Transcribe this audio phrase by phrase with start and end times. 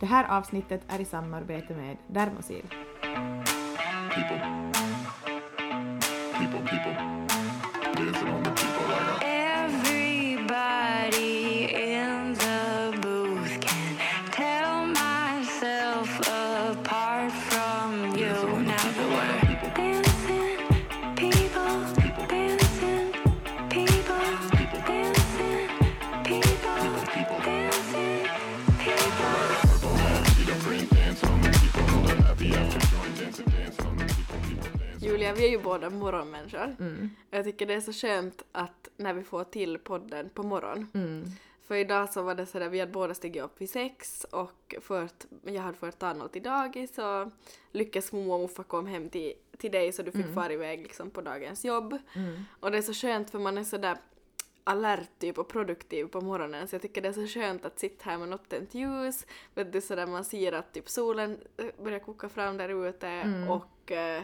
[0.00, 2.64] Det här avsnittet är i samarbete med Dermosil.
[4.14, 4.40] people.
[6.38, 8.53] People, people.
[35.24, 36.76] Julia, vi är ju båda morgonmänniskor.
[36.78, 37.10] Mm.
[37.30, 40.90] Jag tycker det är så skönt att när vi får till podden på morgon.
[40.94, 41.24] Mm.
[41.66, 45.24] För idag så var det sådär, vi hade båda stigit upp vid sex och fört,
[45.44, 47.32] jag hade fört Arnold till dagis och
[47.72, 51.10] lyckats mormor och morfar kom hem till, till dig så du fick fara iväg liksom
[51.10, 51.98] på dagens jobb.
[52.16, 52.44] Mm.
[52.60, 53.96] Och det är så skönt för man är sådär
[54.64, 58.10] alert typ och produktiv på morgonen så jag tycker det är så skönt att sitta
[58.10, 61.98] här med något tänt ljus, vet du sådär man ser att typ solen eh, börjar
[61.98, 64.22] koka fram där ute och eh,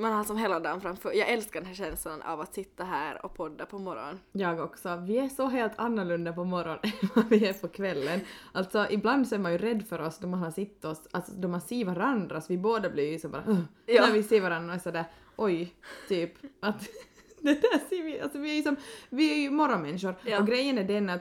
[0.00, 1.12] man har som hela dagen framför.
[1.12, 4.20] Jag älskar den här känslan av att sitta här och podda på morgonen.
[4.32, 4.96] Jag också.
[4.96, 8.20] Vi är så helt annorlunda på morgonen än vad vi är på kvällen.
[8.52, 11.32] Alltså ibland så är man ju rädd för oss då man har sitt oss, alltså
[11.32, 14.06] då man ser varandra så vi båda blir ju så bara Ja.
[14.06, 15.04] när vi ser varandra och sådär
[15.36, 15.74] oj,
[16.08, 16.80] typ att
[17.40, 18.76] det där ser vi, alltså vi är ju som,
[19.08, 20.40] vi är ju morgonmänniskor Ja.
[20.40, 21.20] och grejen är den att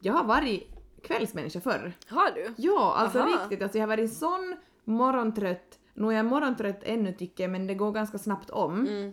[0.00, 0.68] jag har varit
[1.02, 1.92] kvällsmänniska förr.
[2.08, 2.54] Har du?
[2.56, 3.28] Ja, alltså Aha.
[3.28, 3.62] riktigt.
[3.62, 5.75] Alltså jag har varit sån morgontrött.
[5.96, 8.86] Nu är jag morgontrött ännu tycker jag, men det går ganska snabbt om.
[8.86, 9.12] Mm.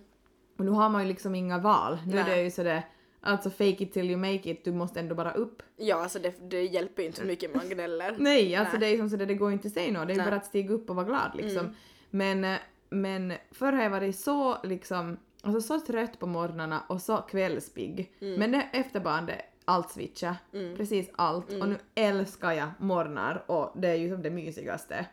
[0.58, 1.98] Och nu har man ju liksom inga val.
[2.08, 2.36] Nu är Nej.
[2.36, 2.88] det ju sådär,
[3.22, 5.64] alltså fake it till you make it, du måste ändå bara upp.
[5.78, 8.16] Ja, alltså det, det hjälper ju inte hur mycket man gnäller.
[8.20, 8.90] Nej, alltså Nej.
[8.90, 10.26] det är som sådär, det går inte att säga något, det är Nej.
[10.26, 11.60] bara att stiga upp och vara glad liksom.
[11.60, 11.74] Mm.
[12.10, 17.02] Men, eh, men förr har jag varit så liksom, alltså så trött på morgnarna och
[17.02, 18.14] så kvällspigg.
[18.22, 18.40] Mm.
[18.40, 20.36] Men det, efter barn det allt switcha,
[20.78, 21.50] precis allt.
[21.50, 21.62] Mm.
[21.62, 25.06] Och nu älskar jag morgnar och det är ju som det mysigaste.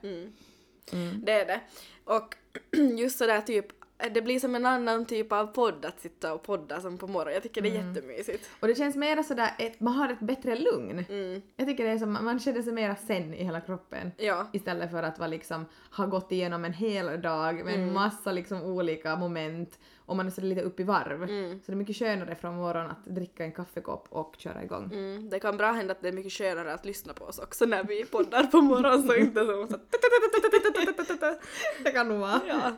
[0.93, 1.09] Mm.
[1.09, 1.25] Mm.
[1.25, 1.61] Det är det.
[2.05, 2.35] Och
[2.99, 3.67] just sådär typ,
[4.15, 7.35] det blir som en annan typ av podd att sitta och podda som på morgonen.
[7.35, 8.51] Jag tycker det är jättemysigt.
[8.61, 11.05] Och det känns mera sådär, ett, man har ett bättre lugn.
[11.09, 11.43] Mm.
[11.57, 14.13] Jag tycker det är som, man känner sig mera sen i hela kroppen.
[14.17, 14.47] Ja.
[14.53, 17.89] Istället för att vara liksom, ha gått igenom en hel dag med Mm.
[17.89, 19.79] en massa liksom olika moment
[20.11, 21.23] och man är så lite upp i varv.
[21.23, 21.51] Mm.
[21.51, 24.91] Så det är mycket skönare från morgonen att dricka en kaffekopp och köra igång.
[24.93, 27.67] Mm, det kan bra hända att det är mycket skönare att lyssna på oss också
[27.67, 29.79] när vi poddar på morgonen så inte som så
[31.85, 32.41] Det kan nog vara.
[32.49, 32.73] ja.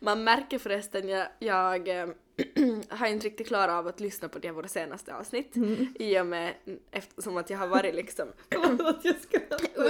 [0.00, 2.08] Man märker förresten, jag, jag eh,
[2.88, 5.52] har inte riktigt klarat av att lyssna på de våra senaste avsnitt
[5.94, 6.54] i och med
[6.90, 8.28] eftersom att jag har varit liksom
[8.84, 9.14] att jag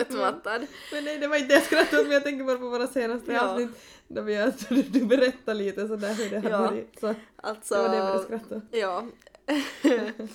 [0.00, 0.66] utmattad.
[0.92, 2.86] Men nej, det var inte det jag skrattade åt, men jag tänker bara på våra
[2.86, 3.40] senaste Ja.
[3.48, 3.70] avsnitt.
[4.08, 6.60] Där vi, har- du, du berättar lite sådär hur det har Ja.
[6.60, 7.00] varit.
[7.00, 8.60] Så Alltså, det var det jag började skratta.
[8.70, 9.06] Ja.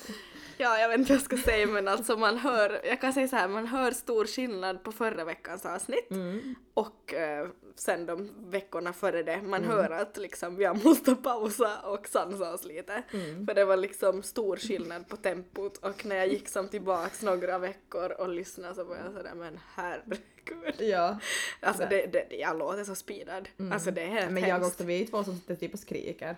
[0.58, 3.28] ja, jag vet inte vad jag ska säga men alltså man hör, jag kan säga
[3.28, 6.56] så här, man hör stor skillnad på förra veckans avsnitt Mm.
[6.74, 9.42] och eh, sen de veckorna före det.
[9.42, 13.04] Man hör att liksom vi måste pausa och sansa oss lite.
[13.14, 13.48] Mm.
[13.48, 17.58] För det var liksom stor skillnad på tempot och när jag gick som tillbaks några
[17.58, 20.76] veckor och lyssnade så var jag sådär men herregud.
[20.92, 21.20] Ja.
[21.60, 23.50] Alltså det, det, det, jag låter så speedad.
[23.74, 24.68] Alltså det är helt Men jag hemskt.
[24.74, 26.36] också, vi är två som sitter typ och skriker.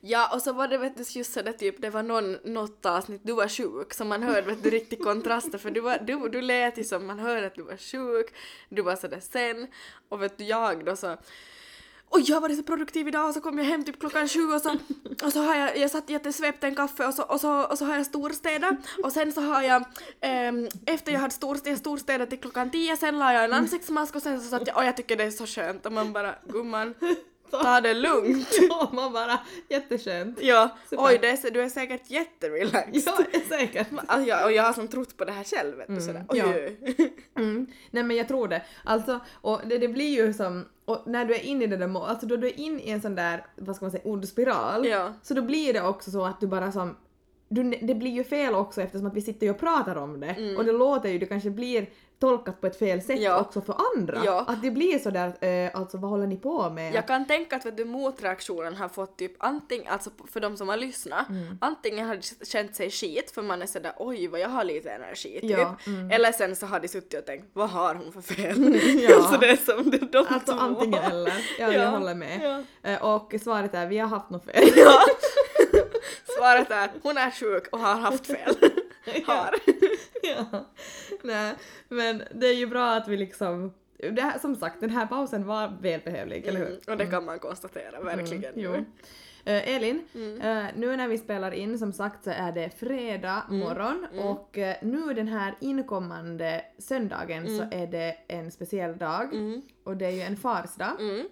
[0.00, 3.20] Ja, och så var det vet du just sådär typ, det var någon, något avsnitt,
[3.24, 6.40] du var sjuk, så man hörde vet du riktigt kontraster för du, var, du, du
[6.40, 8.34] lät ju som man hörde att du var sjuk,
[8.68, 9.66] du var sådär sen,
[10.08, 11.16] och vet du jag då så
[12.16, 14.52] Oj, jag har varit så produktiv idag och så kom jag hem typ klockan sju
[14.52, 14.76] och så,
[15.22, 17.84] och så har jag, jag satt jättesvept en kaffe och så, och så, och så
[17.84, 19.84] har jag storstädat och sen så har jag,
[20.20, 24.22] ehm, efter jag hade storstädat, storstädat till klockan tio, sen la jag en ansiktsmask och
[24.22, 26.94] sen så satt jag, och jag tycker det är så skönt och man bara, gumman,
[27.62, 28.48] ta det lugnt.
[28.68, 30.38] Ja, man bara jätteskönt.
[30.42, 31.04] Ja, Super.
[31.04, 33.02] oj det är, du är säkert jätterelaxed.
[33.06, 33.86] Ja, säkert.
[34.06, 36.24] Alltså, jag, och jag har som trott på det här själv vet du sådär.
[36.28, 37.04] Oj, ja.
[37.36, 37.66] Mm.
[37.90, 38.62] Nej men jag tror det.
[38.84, 41.86] Alltså, och det, det blir ju som, och när du är inne i det där
[41.86, 44.28] må- alltså då du är inne i en sån där, vad ska man säga, ond
[44.28, 45.12] spiral, Ja.
[45.22, 46.96] så då blir det också så att du bara som
[47.54, 50.54] du, det blir ju fel också eftersom att vi sitter ju och pratar om det
[50.58, 51.86] och det låter ju, det kanske blir
[52.20, 53.22] tolkat på ett fel sätt Mm.
[53.22, 53.40] Ja.
[53.40, 54.22] också för andra.
[54.24, 54.44] Ja.
[54.48, 56.94] Att det blir sådär, eh, alltså vad håller ni på med?
[56.94, 60.68] Jag kan tänka att vet du, motreaktionen har fått typ antingen, alltså för de som
[60.68, 61.58] har lyssnat, Mm.
[61.60, 64.90] antingen har de känt sig skit för man är sådär oj vad jag har lite
[64.90, 65.50] energi typ.
[65.50, 66.10] Ja, mm.
[66.10, 68.80] Eller sen så har de suttit och tänkt vad har hon för fel?
[69.10, 69.22] Ja.
[69.22, 70.58] så det är som det är de Alltså två.
[70.60, 71.34] antingen eller.
[71.58, 72.64] Ja, jag håller med.
[72.82, 74.54] Eh, Och svaret är vi har haft något fel.
[76.26, 76.34] Ja.
[76.38, 78.56] Svaret är hon är sjuk och har haft fel.
[79.26, 79.54] har.
[80.22, 80.70] ja.
[81.22, 81.54] Nej,
[81.88, 83.72] men det är ju bra att vi liksom...
[83.96, 86.66] Det här, som sagt, den här pausen var välbehövlig, eller hur?
[86.66, 88.54] Mm, och det kan man konstatera verkligen.
[88.54, 88.84] Mm, jo.
[89.46, 90.04] Eh, Elin,
[90.42, 94.76] eh, nu när vi spelar in som sagt så är det fredag morgon och eh,
[94.82, 99.28] nu den här inkommande söndagen så är det en speciell dag
[99.84, 100.96] och det är ju en farsdag.
[101.00, 101.26] Mm.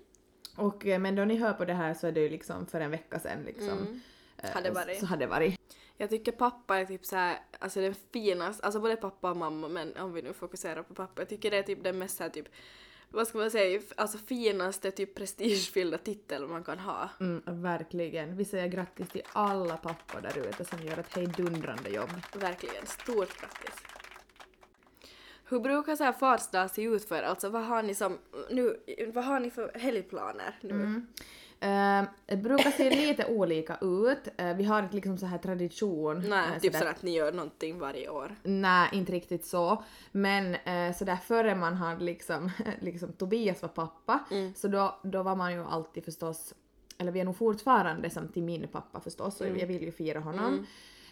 [0.57, 2.91] Och, men då ni hör på det här så är det ju liksom för en
[2.91, 4.03] vecka sedan liksom.
[4.43, 5.01] Eh, Hade varit.
[5.01, 5.61] Så hade varit.
[5.97, 9.97] Jag tycker pappa är typ såhär, alltså den finaste, alltså både pappa och mamma men
[9.97, 12.49] om vi nu fokuserar på pappa, jag tycker det är typ den mest såhär typ,
[13.11, 17.09] vad ska man säga, alltså finaste typ prestigefyllda titel man kan ha.
[17.21, 18.37] Mm, verkligen.
[18.37, 22.11] Vi säger grattis till alla pappor där ute som gör ett hejdundrande jobb.
[22.35, 23.77] Verkligen, stort grattis.
[25.45, 27.23] Hur brukar så här farsdag se ut för er?
[27.23, 28.19] Alltså vad har ni som,
[28.51, 28.77] nu,
[29.15, 30.83] vad har ni för helgplaner nu?
[30.83, 31.25] Eh,
[32.27, 34.29] det brukar se lite olika ut.
[34.37, 36.25] Eh, vi har inte liksom så här tradition.
[36.29, 38.37] Nej, eh, typ sådär- så att ni gör någonting varje år.
[38.43, 39.85] Nej, inte riktigt så.
[40.13, 42.51] Men eh, sådär före man hade liksom,
[42.81, 44.19] liksom Tobias var pappa,
[44.55, 46.55] så då, då var man ju alltid förstås,
[46.99, 50.21] eller vi är nog fortfarande som till min pappa förstås, och jag vill ju fira
[50.21, 50.67] honom.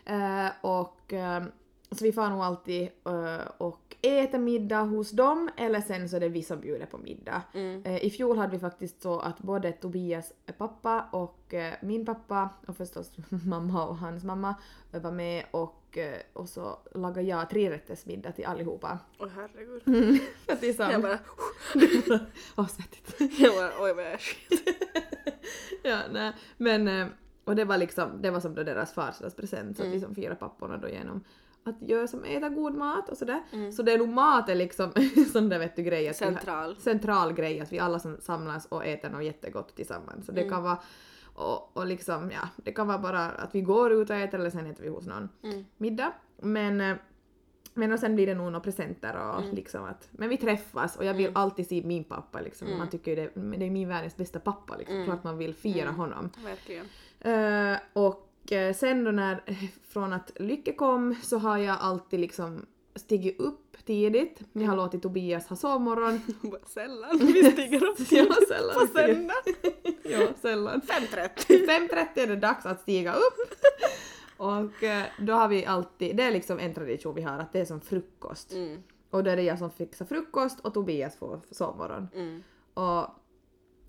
[0.04, 1.42] Eh, och eh,
[1.92, 6.20] så vi får nog alltid eh, och äta middag hos dem eller sen så är
[6.20, 7.42] det vi som bjuder på middag.
[7.84, 12.48] Eh, I fjol hade vi faktiskt så att både Tobias pappa och eh, min pappa
[12.66, 13.10] och förstås
[13.46, 14.54] mamma och hans mamma
[14.90, 15.98] var med och,
[16.32, 18.98] och så lagade jag trerättersmiddag till allihopa.
[19.18, 19.82] Åh herregud.
[20.46, 21.18] För att det är så- Jag bara,
[22.56, 23.38] Åh, svettigt.
[23.40, 24.68] jag bara oj vad jag är skit.
[25.82, 26.32] ja, nej.
[26.56, 27.08] Men,
[27.44, 30.34] och det var liksom, det var som då deras farsdagspresent så att vi som firar
[30.34, 31.24] papporna då genom
[31.64, 33.42] att göra som äta god mat och sådär.
[33.72, 34.92] Så det är nog maten liksom
[35.32, 36.76] sån där vet du grej att vi har- Central.
[36.76, 40.26] central grej att vi alla som samlas och äter något jättegott tillsammans.
[40.26, 40.78] Så det kan vara
[41.34, 44.50] och, och liksom ja, det kan vara bara att vi går ut och äter eller
[44.50, 45.28] sen äter vi hos någon
[45.76, 46.12] middag.
[46.42, 46.96] Men eh,
[47.74, 51.04] men och sen blir det nog några presenter och liksom att, men vi träffas och
[51.04, 52.78] jag vill alltid se min pappa liksom.
[52.78, 55.04] Man tycker ju det, det är min världens bästa pappa liksom.
[55.04, 56.30] Klart man vill fira honom.
[56.44, 56.86] Verkligen.
[57.20, 58.29] Eh, och
[58.74, 59.42] sen då när,
[59.88, 62.66] från att Lycke kom så har jag alltid liksom
[62.96, 64.40] stigit upp tidigt.
[64.52, 66.20] Jag har låtit Tobias ha sovmorgon.
[66.66, 69.34] Sällan vi stiger upp Ja, sällan på söndag.
[70.04, 70.80] ja, sällan.
[70.80, 71.66] 5.30.
[71.66, 73.54] 5.30 är det dags att stiga upp.
[74.36, 77.60] Och eh, då har vi alltid, det är liksom en tradition vi har, att det
[77.60, 78.52] är som frukost.
[78.52, 82.08] Mm, Och då är det jag som fixar frukost och Tobias får sovmorgon.
[82.14, 82.42] mm,
[82.74, 83.06] Och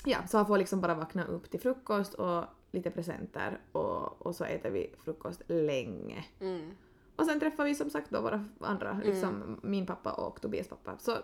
[0.06, 4.36] ja, så han får liksom bara vakna upp till frukost och lite presenter och, och
[4.36, 6.26] så äter vi frukost länge.
[6.40, 6.72] mm.
[7.16, 10.98] Och sen träffar vi som sagt då våra andra, liksom min pappa och Tobias pappa.
[11.00, 11.18] Så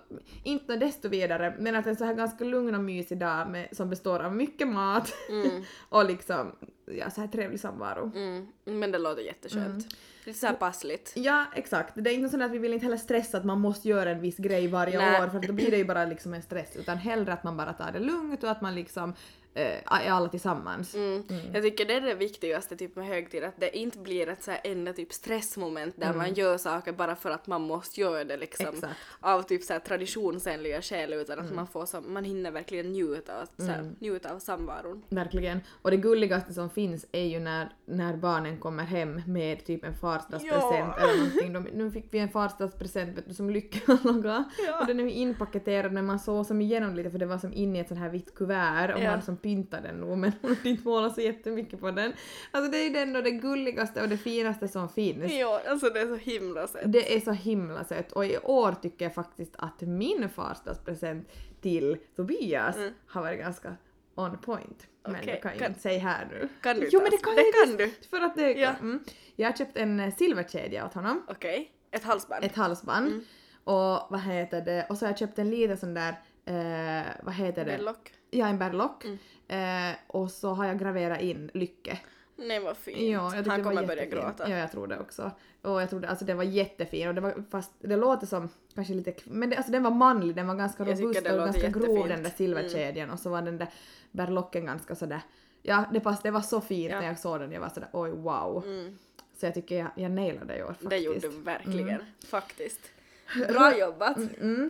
[0.43, 3.89] inte desto vidare, men att en så här ganska lugn och mysig dag med, som
[3.89, 5.13] består av mycket mat
[5.89, 6.51] och liksom
[6.85, 8.11] ja, så här trevlig samvaro.
[8.15, 8.47] Mm.
[8.65, 9.87] Men det låter jätteskönt.
[10.25, 11.13] Lite såhär passligt.
[11.15, 11.93] Ja, exakt.
[11.95, 14.21] Det är inte så att vi vill inte heller stressa att man måste göra en
[14.21, 15.21] viss grej varje Nej.
[15.21, 17.73] år för då blir det ju bara liksom en stress utan hellre att man bara
[17.73, 19.13] tar det lugnt och att man liksom
[19.57, 20.95] eh, alla tillsammans.
[20.95, 21.23] Mm.
[21.53, 24.51] Jag tycker det är det viktigaste typ med högtid, att det inte blir ett så
[24.51, 28.37] här enda typ stressmoment där man gör saker bara för att man måste göra det
[28.37, 28.93] liksom Exakt.
[29.19, 33.41] av typ så här traditionsenliga skäl utan att man får som, man hinner verkligen njuta,
[33.41, 35.03] av, så här, njuta av samvaron.
[35.09, 35.59] Verkligen.
[35.81, 39.93] Och det gulligaste som finns är ju när, när barnen kommer hem med typ en
[39.93, 41.09] farsdagspresent Ja.
[41.09, 41.53] eller någonting.
[41.53, 44.43] De, nu fick vi en farsdagspresent vet du, som Lycka lagade.
[44.67, 44.79] Ja.
[44.81, 47.53] Och den är ju inpaketerad men man såg som igenom lite för det var som
[47.53, 49.11] inne i ett sånt här vitt kuvert och Ja.
[49.11, 52.13] man som pyntade den nog men hon hade inte målat så jättemycket på den.
[52.51, 55.33] Alltså det är ju den det gulligaste och det finaste som finns.
[55.33, 56.81] Ja, alltså det är så himla sött.
[56.85, 61.97] Det är så himla sött och i år tycker jag faktiskt att min farsdagspresent till
[62.15, 62.75] Tobias
[63.07, 63.75] har varit ganska
[64.15, 64.87] on point.
[65.03, 65.21] Men Mm.
[65.23, 66.49] Okej, det kan jag kan- inte säga här nu.
[66.61, 68.69] Kan du Jo men det kan det jag kan visst, För att det, Ja.
[68.81, 68.99] mm.
[69.35, 72.43] Jag har köpt en eh, silverkedja åt honom, Okej, ett halsband.
[72.45, 73.07] ett halsband.
[73.07, 73.23] Mm.
[73.63, 76.09] Och vad heter det, och så har jag köpt en liten sån där,
[76.45, 77.77] eh, vad heter det?
[77.77, 78.13] Bellock.
[78.29, 79.05] Ja, en berlock.
[79.05, 79.17] Mm.
[79.47, 81.99] Eh, och så har jag graverat in Lycke.
[82.35, 82.97] Nej vad fint.
[82.97, 84.49] Ja, jag Han det kommer börja gråta.
[84.49, 85.31] Ja, jag tror det också.
[85.61, 88.93] Och jag trodde, alltså den var jättefin och det var, fast det låter som kanske
[88.93, 91.67] lite, men det, alltså den var manlig, den var ganska Jag robust det och ganska
[91.69, 92.05] grov jättefint.
[92.05, 92.09] Mm.
[92.09, 93.67] den där silverkedjan och så var den där
[94.11, 95.21] berlocken ganska sådär,
[95.61, 96.99] ja det, pass, det var så fint Ja.
[96.99, 98.63] när jag såg den, jag var sådär oj wow.
[98.65, 98.97] Mm.
[99.35, 100.89] Så jag tycker jag, jag nailade i år faktiskt.
[100.89, 102.79] Det gjorde du verkligen, faktiskt.
[103.49, 104.17] Bra jobbat.
[104.17, 104.69] Mm.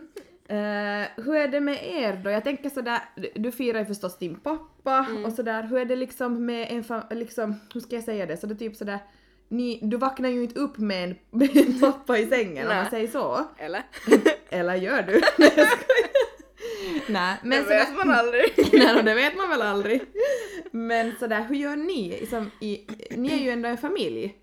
[0.50, 2.30] Eh, hur är det med er då?
[2.30, 3.00] Jag tänker sådär,
[3.34, 5.24] du- firar ju förstås din pappa Mm.
[5.24, 8.36] och sådär, hur är det liksom med en fam- liksom, hur ska jag säga det,
[8.36, 8.98] så det är typ sådär,
[9.48, 12.90] ni, du vaknar ju inte upp med en, med en pappa i sängen om man
[12.90, 13.44] säger så.
[13.58, 13.82] Eller?
[14.50, 15.20] Eller gör du?
[17.08, 18.44] Nej, men det vet sådär, man aldrig.
[18.72, 20.00] Nej, det vet man väl aldrig.
[20.70, 22.26] Men sådär, hur gör ni?
[22.30, 24.34] Som i, ni är ju ändå en familj.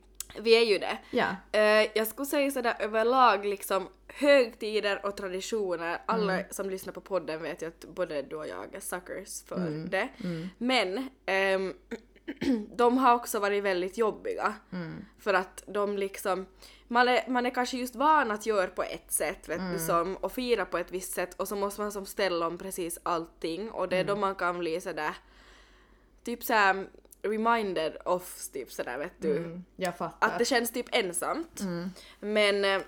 [0.42, 0.98] Vi är ju det.
[1.12, 1.26] Ja.
[1.52, 6.02] Eh, jag skulle säga sådär överlag liksom högtider och traditioner.
[6.06, 6.46] Alla Mm.
[6.52, 9.90] som lyssnar på podden vet ju att både du och jag är suckers för Mm.
[9.90, 10.10] det.
[10.58, 11.74] Men ehm,
[12.76, 14.54] de har också varit väldigt jobbiga.
[15.20, 16.46] För att de liksom,
[16.88, 20.16] man är, man är kanske just van att göra på ett sätt vet du, som,
[20.16, 23.72] och fira på ett visst sätt och så måste man som ställa om precis allting
[23.72, 25.16] och det är då man kan bli sådär
[26.24, 26.88] typ såhär
[27.22, 29.38] reminded of typ sådär vet du.
[29.38, 30.28] Mm, jag fattar.
[30.28, 31.60] Att det känns typ ensamt.
[32.20, 32.82] Men eh,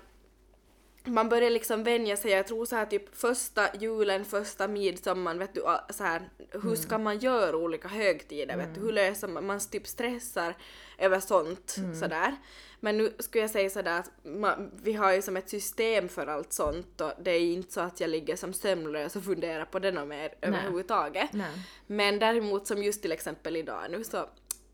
[1.08, 5.54] man börjar liksom vänja sig, jag tror så här typ första julen, första midsommar, vet
[5.54, 5.60] du,
[5.90, 6.28] så här,
[6.62, 10.56] hur ska man göra olika högtider, vet du, hur löser man, man typ stressar
[10.98, 12.36] över sånt sådär.
[12.80, 16.26] Men nu skulle jag säga sådär att man, vi har ju som ett system för
[16.26, 19.78] allt sånt och det är inte så att jag ligger som sömnlös och funderar på
[19.78, 21.32] det något mer överhuvudtaget.
[21.32, 21.52] Nej.
[21.86, 24.26] Men däremot som just till exempel idag nu så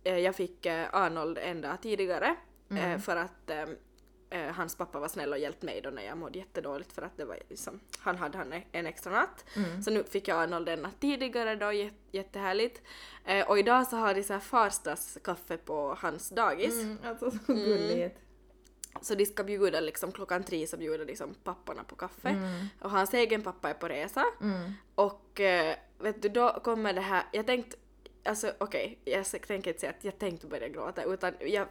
[0.05, 2.37] eh, jag fick eh, Arnold en dag tidigare
[2.71, 3.51] eh, för att
[4.35, 7.17] eh, hans pappa var snäll och hjälpte mig då när jag mådde jättedåligt för att
[7.17, 9.45] det var liksom, han hade han en extra natt.
[9.85, 12.83] Så nu fick jag Arnold en natt tidigare då, jät- jättehärligt.
[13.25, 16.75] Eh, och idag så har de så här farsdagskaffe på hans dagis.
[16.83, 18.19] Mm, alltså så gulligt.
[19.03, 22.29] Så de ska bjuda liksom klockan tre så bjuder de som papporna på kaffe.
[22.29, 22.67] Mm.
[22.81, 24.25] Och hans egen pappa är på resa.
[24.95, 27.77] Och eh, vet du då kommer det här, jag tänkte
[28.27, 31.69] Alltså okej, jag tänker inte säga att jag tänkte börja gråta utan jag,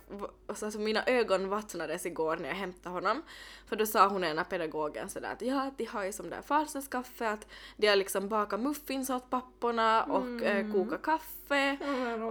[0.48, 3.22] alltså, mina ögon vattnades igår när jag hämtade honom.
[3.68, 7.30] För då sa hon ena pedagogen sådär att ja, de har ju som där farsdagskaffe
[7.30, 11.78] att de har liksom bakat muffins åt papporna och eh, kokat kaffe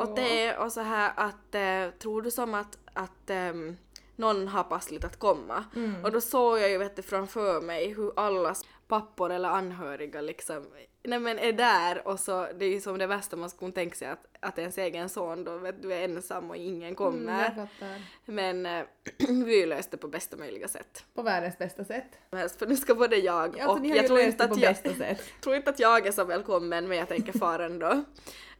[0.00, 3.76] och te och så här att eh, tror du som att, att ehm,
[4.16, 5.64] någon har passligt att komma.
[6.04, 10.66] Och då såg jag ju vet du, framför mig hur allas pappor eller anhöriga liksom
[11.04, 13.96] nej men är där och så det är ju som det värsta man skulle tänka
[13.96, 17.42] sig att, att ens egen son då vet du är ensam och ingen kommer.
[17.42, 18.02] Jag fattar.
[18.24, 18.82] men eh,
[19.46, 21.04] vi löste på bästa möjliga sätt.
[21.14, 22.18] På världens bästa sätt.
[22.30, 24.58] För nu ska både jag Ja, alltså, och har jag tror inte, det att
[24.98, 28.04] jag, tror inte att jag är så välkommen men jag tänker fara ändå.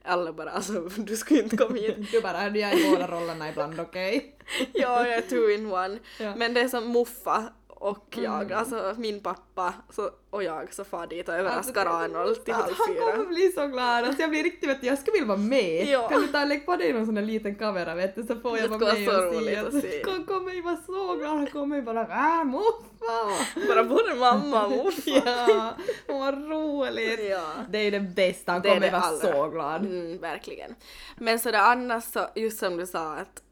[0.05, 2.13] Alla bara alltså du skulle inte komma hit.
[2.13, 4.37] Du bara, jag är i båda rollerna ibland, okej?
[4.73, 5.99] ja, jag är two in one.
[6.21, 6.37] Ja.
[6.37, 11.07] Men det är som muffa och jag, alltså min pappa så, och jag så far
[11.07, 13.25] dit och överraskar Arnold till Han halv kommer fyra.
[13.25, 15.87] bli så glad, alltså jag blir riktigt vet du, jag skulle vilja vara med.
[15.89, 16.09] Ja.
[16.09, 18.37] Kan du ta och lägga på dig någon sån där liten kamera vet du så
[18.37, 19.57] får jag Det vara med vara och så se.
[19.57, 20.03] att Alltså, se.
[20.07, 23.69] Han kommer ju vara så glad, han kommer ju bara äh muffa!
[23.69, 25.11] Bara både mamma och muffa.
[25.27, 25.73] ja,
[26.09, 27.21] vad roligt!
[27.31, 27.45] Ja.
[27.71, 29.33] Det är ju det bästa, han Det kommer det vara allra.
[29.33, 29.81] så glad.
[29.85, 30.75] Mm, verkligen.
[31.17, 33.43] Men sådär annars så, just som du sa att,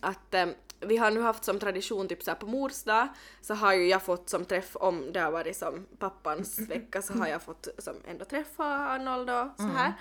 [0.00, 0.46] att eh,
[0.80, 3.08] vi har nu haft som tradition typ såhär på mors dag
[3.40, 7.12] så har ju jag fått som träff om det har varit som pappans vecka så
[7.12, 9.92] har jag fått som ändå träffa Arnold och så här.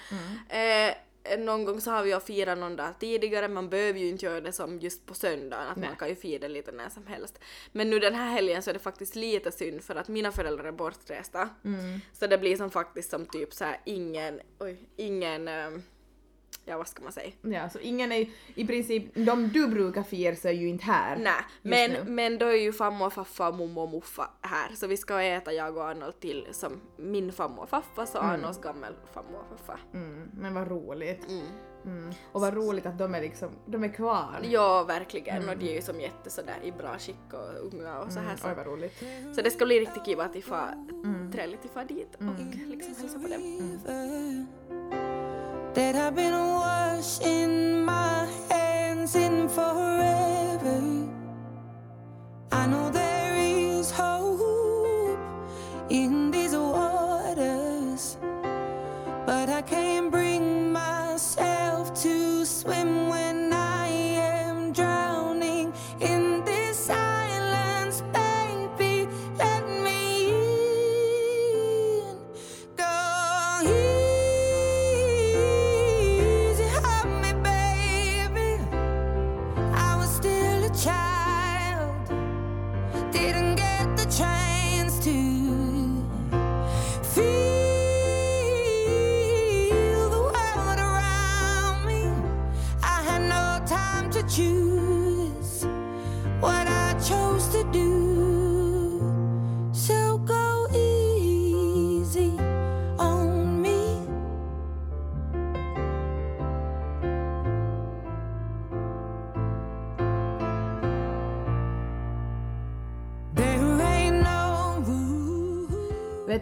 [0.50, 0.96] Eh,
[1.40, 4.42] någon gång så har vi ju firat någon dag tidigare, man behöver ju inte göra
[4.42, 5.90] det som just på söndagen, att Nej.
[5.90, 7.40] man kan ju fira lite när som helst.
[7.72, 10.66] Men nu den här helgen så är det faktiskt lite synd för att mina föräldrar
[10.66, 11.50] är bortresta.
[12.14, 15.84] Så det blir som faktiskt som typ så här ingen, oj, ingen, ehm,
[16.68, 17.32] ja vad ska man säga?
[17.42, 21.16] Ja, så ingen är i princip, de du brukar fira så är ju inte här.
[21.16, 22.04] Nej, men, nu.
[22.12, 25.22] men då är ju farmor och faffa och mommo och muffa här så vi ska
[25.22, 29.60] äta jag och Arnold till som min farmor och faffa så Arnolds gammel farmor och
[29.60, 29.80] faffa.
[29.94, 31.30] Mm, men vad roligt.
[31.30, 31.46] Mm.
[31.86, 32.14] Mm.
[32.32, 34.40] Och vad roligt att de är liksom, de är kvar.
[34.44, 38.12] Ja, verkligen och de är ju som jätte sådär i bra skick och unga och
[38.12, 39.04] så här Mm, oj vad roligt.
[39.36, 40.68] Så det ska bli riktigt kiva att ifall,
[41.34, 45.07] trevligt ifall dit och liksom hälsa på dem.
[45.78, 50.82] That I've been washing my hands in forever.
[52.52, 55.20] I know there is hope
[55.92, 58.18] in these waters,
[59.28, 60.27] but I can't bring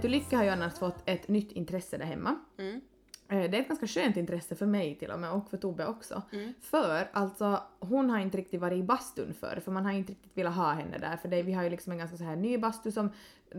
[0.06, 2.36] du, Lycka har ju annars fått ett nytt intresse där hemma.
[2.58, 2.82] Mm.
[3.30, 5.86] eh, det är ett ganska skönt intresse för mig till och med och för Tobbe
[5.88, 6.22] också.
[6.32, 6.54] Mm.
[6.62, 10.38] För alltså hon har inte riktigt varit i bastun förr för man har inte riktigt
[10.38, 12.58] velat ha henne där för det, vi har ju liksom en ganska så här ny
[12.58, 13.10] bastu som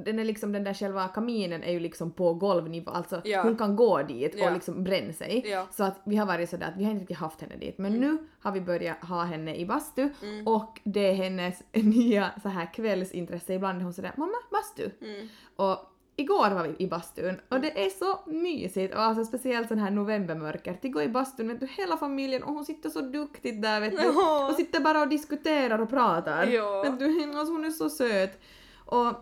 [0.04, 3.42] den är liksom den där själva kaminen är ju liksom på golvnivå, alltså Ja.
[3.42, 4.46] hon kan gå dit Ja.
[4.46, 5.42] och liksom bränna sig.
[5.46, 5.66] Ja.
[5.70, 7.94] Så att vi har varit sådär att vi har inte riktigt haft henne dit men
[7.94, 8.00] Mm.
[8.10, 10.08] nu har vi börjat ha henne i bastu
[10.46, 13.54] och det är hennes nya så här kvällsintresse.
[13.54, 14.90] Ibland är hon sådär mamma bastu.
[15.00, 15.28] Mm.
[15.56, 15.78] Och
[16.16, 19.90] igår var vi i bastun och det är så mysigt och alltså speciellt sån här
[19.90, 20.72] novembermörker.
[20.72, 23.96] Att gå i bastun vet du hela familjen och hon sitter så duktigt där vet
[23.96, 24.08] du.
[24.48, 26.46] Och sitter bara och diskuterar och pratar.
[26.46, 26.82] Ja.
[26.82, 28.40] Vet du, alltså hon är så söt.
[28.84, 29.12] Och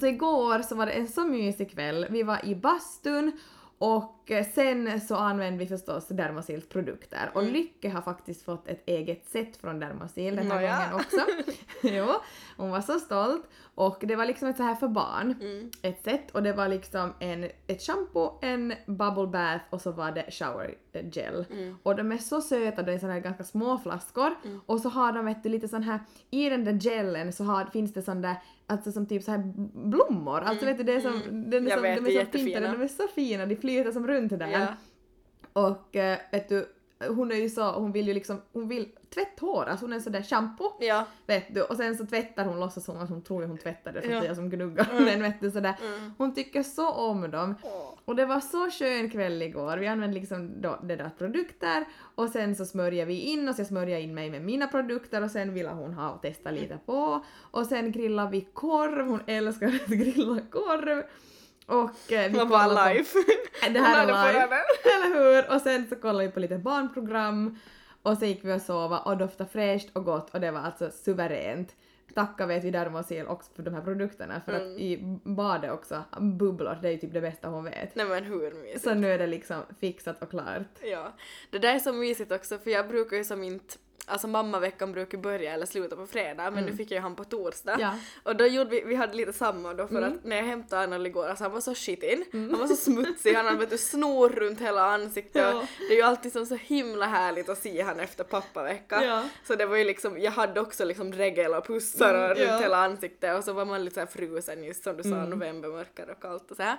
[0.00, 2.06] så igår så var det en så mysig kväll.
[2.10, 3.32] Vi var i bastun
[3.78, 8.82] och eh, sen så använde vi förstås Dermosils produkter och Lycke har faktiskt fått ett
[8.86, 10.76] eget set från Dermosil den här Nåja.
[10.76, 11.20] gången också.
[11.82, 12.06] jo,
[12.56, 13.46] hon var så stolt.
[13.74, 15.34] Och det var liksom ett så här för barn,
[15.82, 16.30] ett set.
[16.30, 20.74] Och det var liksom en, ett shampoo, en bubble bath och så var det shower
[20.92, 21.44] eh, gel.
[21.82, 24.34] Och de är så söta, det är såna här ganska små flaskor.
[24.66, 27.94] Och så har de du, lite sån här, i den där gelen så har, finns
[27.94, 28.36] det sån där
[28.70, 31.82] Alltså som typ så här blommor, alltså vet du det är som, den är som,
[31.82, 32.72] vet, de är så jättefina.
[32.72, 34.48] de är så fina, de flyter som runt där.
[34.48, 34.66] Ja.
[35.52, 36.66] Och eh, vet du,
[37.08, 40.00] hon är ju så, hon vill ju liksom, hon vill tvätta hår, alltså hon är
[40.00, 40.72] sådär shampoo.
[40.80, 41.04] Ja.
[41.26, 43.92] Vet du, och sen så tvättar hon, låtsas som att hon tror att hon tvättar
[43.92, 44.16] det för Ja.
[44.16, 45.74] att det är jag som gnuggar men vet du sådär.
[46.18, 47.54] Hon tycker så om dem.
[47.62, 47.94] Åh.
[48.04, 49.76] Och det var så skön kväll igår.
[49.76, 53.66] Vi använde liksom då, det där produkter och sen så smörjade vi in oss, jag
[53.66, 57.24] smörjade in mig med mina produkter och sen ville hon ha och testa lite på.
[57.50, 61.02] Och sen grillade vi korv, hon älskar att grilla korv.
[61.68, 63.04] Och eh, vi kollade på- live.
[63.72, 64.56] det här är live.
[64.94, 65.54] Eller hur?
[65.54, 67.58] Och sen så kollade vi på lite barnprogram
[68.02, 70.90] och sen gick vi och sova och doftade fräscht och gott och det var alltså
[70.90, 71.74] suveränt.
[72.14, 74.72] Tacka vet vi Dermosil också för de här produkterna för Mm.
[74.74, 77.94] att i badet också, bubblor, det är ju typ det bästa hon vet.
[77.94, 78.84] Nej men hur mysigt.
[78.84, 80.62] Så nu är det liksom fixat och klart.
[80.82, 81.12] Ja.
[81.50, 83.74] Det där är så mysigt också för jag brukar ju som inte
[84.08, 87.24] Alltså mammaveckan brukar börja eller sluta på fredag men nu fick jag ju han på
[87.24, 87.76] torsdag.
[87.80, 87.94] Ja.
[88.22, 91.06] Och då gjorde vi, vi hade lite samma då för att när jag hämtade Arnold
[91.06, 92.24] igår, alltså han var så shit in.
[92.32, 95.42] Han var så smutsig, han hade vet du, snor runt hela ansiktet.
[95.54, 95.66] Ja.
[95.78, 99.04] Det är ju alltid som så himla härligt att se han efter pappavecka.
[99.04, 99.22] Ja.
[99.46, 102.50] Så det var ju liksom, jag hade också liksom regel och pussar och Mm, runt.
[102.50, 102.62] Mm.
[102.62, 106.10] hela ansiktet och så var man lite så här frusen just som du sa, novembermörker
[106.10, 106.76] och kallt och så här.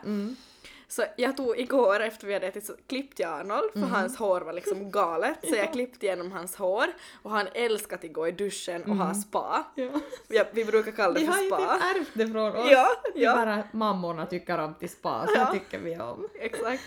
[0.88, 3.90] Så jag tog igår efter vi hade ätit så klippte jag Arnold Mm.
[3.90, 6.86] för hans hår var liksom galet så jag klippte igenom hans hår
[7.24, 9.64] och han älskar att gå i duschen och ha spa.
[9.76, 9.90] Ja.
[10.28, 11.34] Ja, vi brukar kalla det Mm.
[11.44, 11.74] Vi för har ju spa.
[11.74, 12.68] typ ärvt det från oss.
[12.72, 13.36] Ja, Vi ja.
[13.36, 15.46] bara mammorna tycker om till spa, så Ja.
[15.54, 16.28] tycker vi om.
[16.40, 16.84] Exakt.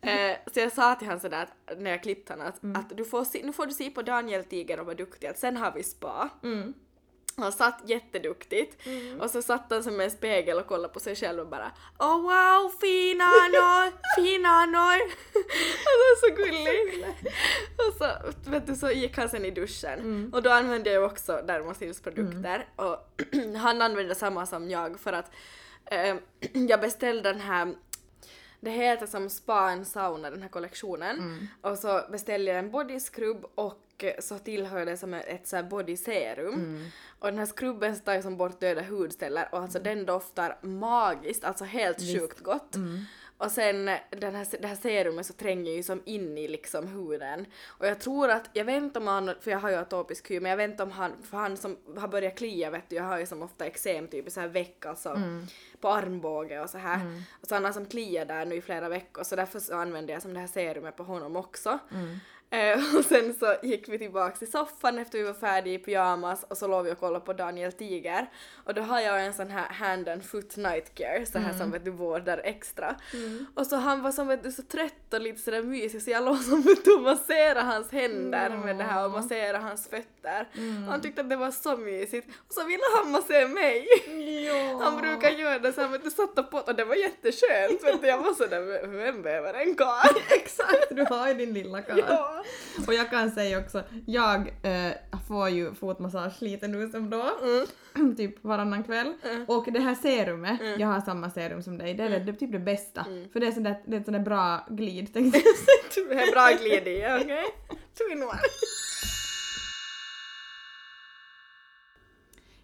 [0.00, 2.80] Eh, så jag sa till honom sådär att, när jag klippte honom att, Mm.
[2.80, 5.38] att du får se, nu får du se på Daniel Tiger och vara duktig att
[5.38, 6.28] sen har vi spa.
[6.42, 6.74] Mm.
[7.42, 8.86] Han satt jätteduktigt.
[9.20, 12.22] Och så satt han som en spegel och kollade på sig själv och bara Oh
[12.22, 14.60] wow, fina Arnold, fina.
[14.60, 14.68] Och
[15.84, 17.04] det var så gullig.
[17.88, 20.30] och så, vet du, så gick han sen i duschen.
[20.34, 23.22] Och då använde jag också Dermosils produkter och
[23.56, 25.30] han använde samma som jag för att
[25.84, 26.16] eh,
[26.52, 27.74] jag beställde den här
[28.60, 31.48] det heter som Spa and Sauna, den här kollektionen.
[31.60, 33.83] Och så beställde jag en body scrub och
[34.18, 36.54] så tillhör det som ett så här body serum.
[37.18, 41.44] Och den här skrubben tar ju som bort döda hudceller och alltså den doftar magiskt,
[41.44, 42.74] alltså helt sjukt gott.
[43.38, 46.86] Och sen eh, den här, det här serumet så tränger ju som in i liksom
[46.86, 47.46] huden.
[47.66, 50.40] Och jag tror att, jag vet inte om han, för jag har ju atopisk hy,
[50.40, 53.04] men jag vet inte om han, för han som har börjat klia vet du, jag
[53.04, 55.20] har ju som ofta eksem typ i så här veck alltså
[55.80, 57.00] på armbåge och så här.
[57.40, 60.12] Och så han har som kliat där nu i flera veckor så därför så använde
[60.12, 61.78] jag som det här serumet på honom också.
[62.54, 66.44] Eh, och sen så gick vi tillbaks till soffan efter vi var färdiga i pyjamas
[66.48, 68.30] och så låg vi och kollade på Daniel Tiger.
[68.64, 71.70] Och då har jag en sån här hand and foot night care, så här som
[71.70, 72.94] vet du vårdar extra.
[73.54, 76.24] Och så han var som vet du så trött och lite sådär mysig så jag
[76.24, 80.48] låg som vet du masserade hans händer med det här och masserade hans fötter.
[80.86, 82.28] Och han tyckte att det var så mysigt.
[82.48, 83.86] Och så ville han massera mig.
[84.80, 87.84] Han brukar göra det så här, vet du satt och på och det var jätteskönt.
[87.84, 90.16] Vet du, jag var sådär, vem behöver en karl?
[90.30, 91.98] Exakt, du har ju din lilla karl.
[92.08, 92.43] Ja.
[92.86, 94.92] Och jag kan säga också, jag eh,
[95.28, 97.30] får ju fotmassage lite nu som då,
[98.16, 99.14] typ varannan kväll.
[99.46, 102.36] Och det här serumet, jag har samma serum som dig, det är, det, det är
[102.36, 103.04] typ det bästa.
[103.32, 106.08] För det är, det är ett sånt där bra glid tänkte jag säga.
[106.08, 107.44] Det är bra glid i, okej?
[108.08, 108.40] Twin one.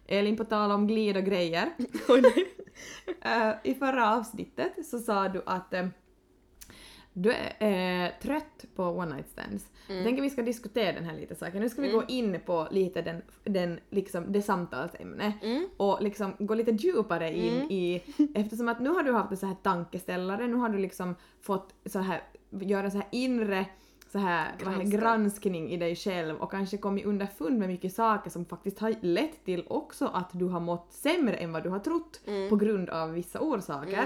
[0.07, 1.69] Elin, på tal om glid och grejer.
[3.21, 5.87] Eh, I förra avsnittet så sa du att, eh,
[7.13, 9.65] du är eh, trött på one night stands.
[9.87, 11.61] Jag tänker vi ska diskutera den här lite saken.
[11.61, 15.33] Nu ska vi gå in på lite den, den liksom, det samtalsämne
[15.77, 18.01] och liksom gå lite djupare in i,
[18.35, 21.73] eftersom att nu har du haft en så här tankeställare, nu har du liksom fått
[21.85, 23.65] så här, göra så här inre
[24.11, 24.97] så här, heter, Granska.
[24.97, 29.45] granskning i dig själv och kanske kommit underfund med mycket saker som faktiskt har lett
[29.45, 33.11] till också att du har mått sämre än vad du har trott på grund av
[33.11, 34.03] vissa orsaker.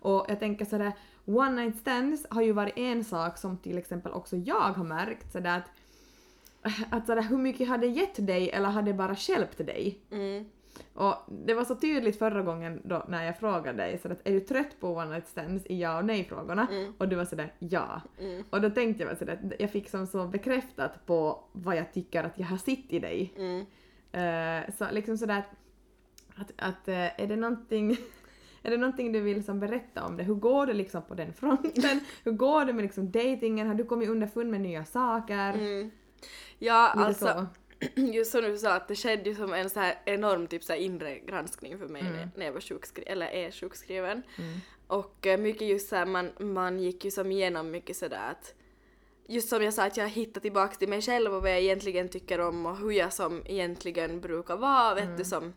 [0.00, 0.92] Och jag tänker sådär,
[1.28, 5.32] one night stands har ju varit en sak som till exempel också jag har märkt
[5.32, 5.70] sådär att
[6.90, 9.98] att sådär, hur mycket har det gett dig eller har det bara hjälpt dig?
[10.10, 10.44] Mm.
[10.94, 14.32] Och det var så tydligt förra gången då när jag frågade dig så att är
[14.32, 16.66] du trött på one night stands i ja och nej frågorna?
[16.98, 18.02] Och du var sådär ja.
[18.50, 22.24] Och då tänkte jag sådär att jag fick som så bekräftat på vad jag tycker
[22.24, 23.34] att jag har sett i dig.
[23.36, 23.66] Mm.
[24.12, 25.42] Eh, så liksom sådär
[26.36, 27.96] att, att eh, är det någonting
[28.62, 30.22] är det någonting du vill som berätta om det?
[30.22, 32.00] Hur går det liksom på den fronten?
[32.24, 33.66] Hur går det med liksom datingen?
[33.66, 35.52] Har du kommit underfund med nya saker?
[35.52, 35.90] Mm.
[36.58, 38.00] Ja, Lite alltså så.
[38.00, 40.72] just som du sa att det skedde ju som en så här enorm typ så
[40.72, 42.28] här inre granskning för mig Mm.
[42.36, 44.22] när, jag var sjukskriven, eller är sjukskriven.
[44.86, 48.54] Och eh, mycket just så här, man, man gick ju som igenom mycket sådär att
[49.26, 52.08] just som jag sa att jag hittade tillbaka till mig själv och vad jag egentligen
[52.08, 55.52] tycker om och hur jag som egentligen brukar vara, vet du som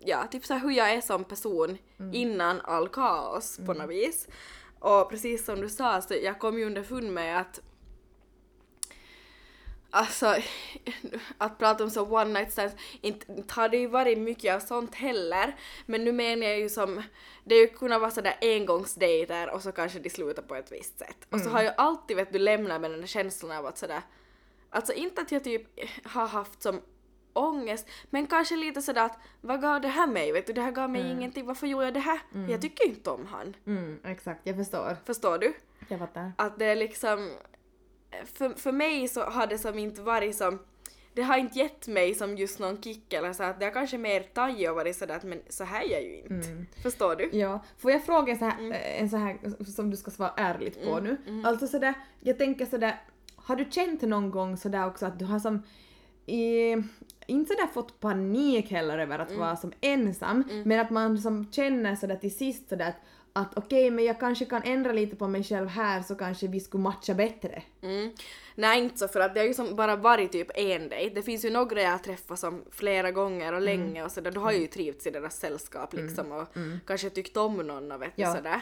[0.00, 1.78] ja, typ så här hur jag är som person
[2.12, 4.28] innan all kaos på något vis.
[4.78, 7.60] Och precis som du sa, så jag kom ju underfund med att
[9.90, 10.36] Alltså,
[11.38, 14.60] att prata om så one night stands, inte, inte har det ju varit mycket av
[14.60, 15.56] sånt heller,
[15.86, 17.02] men nu menar jag ju som,
[17.44, 20.98] det har ju kunnat vara sådär engångsdejter och så kanske de slutar på ett visst
[20.98, 21.26] sätt.
[21.30, 24.02] Och så har jag alltid vet du lämnat med den där känslan av att sådär,
[24.70, 25.62] alltså inte att jag typ
[26.04, 26.80] har haft som
[27.38, 30.32] ångest, men kanske lite sådär att vad gav det här mig?
[30.32, 32.20] Vet du, det här gav mig ingenting, varför gjorde jag det här?
[32.48, 33.56] Jag tycker inte om han.
[33.66, 34.96] Mm, exakt, jag förstår.
[35.04, 35.54] Förstår du?
[35.88, 36.32] Jag fattar.
[36.36, 37.30] Att det är liksom,
[38.24, 40.58] för, för mig så har det som inte varit som,
[41.14, 43.98] det har inte gett mig som just någon kick eller så att det har kanske
[43.98, 46.64] mer tagit och varit sådär att men så här är jag ju inte.
[46.82, 47.30] Förstår du?
[47.32, 50.32] Ja, får jag fråga en så här, eh, en så här som du ska svara
[50.36, 51.16] ärligt på nu?
[51.44, 53.02] Alltså sådär, jag tänker sådär,
[53.36, 55.62] har du känt någon gång sådär också att du har som
[56.26, 56.76] i,
[57.28, 61.96] inte sådär fått panik heller över att vara som ensam, men att man som känner
[61.96, 62.96] sådär till sist sådär att,
[63.48, 66.60] att okej men jag kanske kan ändra lite på mig själv här så kanske vi
[66.60, 67.62] skulle matcha bättre.
[67.82, 68.10] Mm.
[68.54, 71.14] Nej inte så för att det har ju som bara varit typ en dejt.
[71.14, 74.30] Det finns ju några jag har träffat som flera gånger och länge och sådär.
[74.30, 76.48] Då har jag ju trivts i deras sällskap liksom och
[76.86, 78.34] kanske tyckt om någon och vet Ja.
[78.34, 78.60] sådär.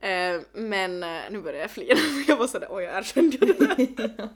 [0.00, 3.52] Eh, men eh, nu börjar jag flina jag var sådär oj jag erkände det.
[3.96, 4.28] Där.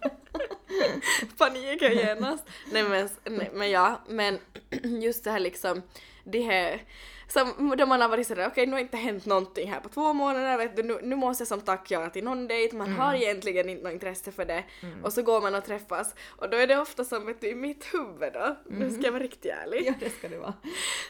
[1.39, 2.45] Paniken genast.
[2.73, 4.39] Nej men, nej men ja, men
[5.03, 5.83] just det här liksom,
[6.25, 6.83] det här
[7.29, 10.13] som, då man har varit sådär okej nu har inte hänt någonting här på två
[10.13, 13.15] månader vet du, nu, nu måste jag som tack ja till någon dejt, man har
[13.15, 14.65] egentligen inte något intresse för det.
[15.03, 16.15] Och så går man och träffas.
[16.29, 19.13] Och då är det ofta som vet du i mitt huvud då, nu ska jag
[19.13, 20.55] vara riktigt ärlig, Ja det ska det vara.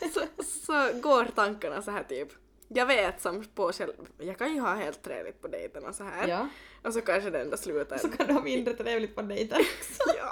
[0.15, 2.44] så, så går tankarna så här typ
[2.75, 6.05] jag vet som på själv, jag kan ju ha helt trevligt på dejten och så
[6.05, 6.49] här Ja.
[6.83, 10.03] och så kanske det ändå slutar Så kan du ha mindre trevligt på dejten också.
[10.17, 10.31] ja.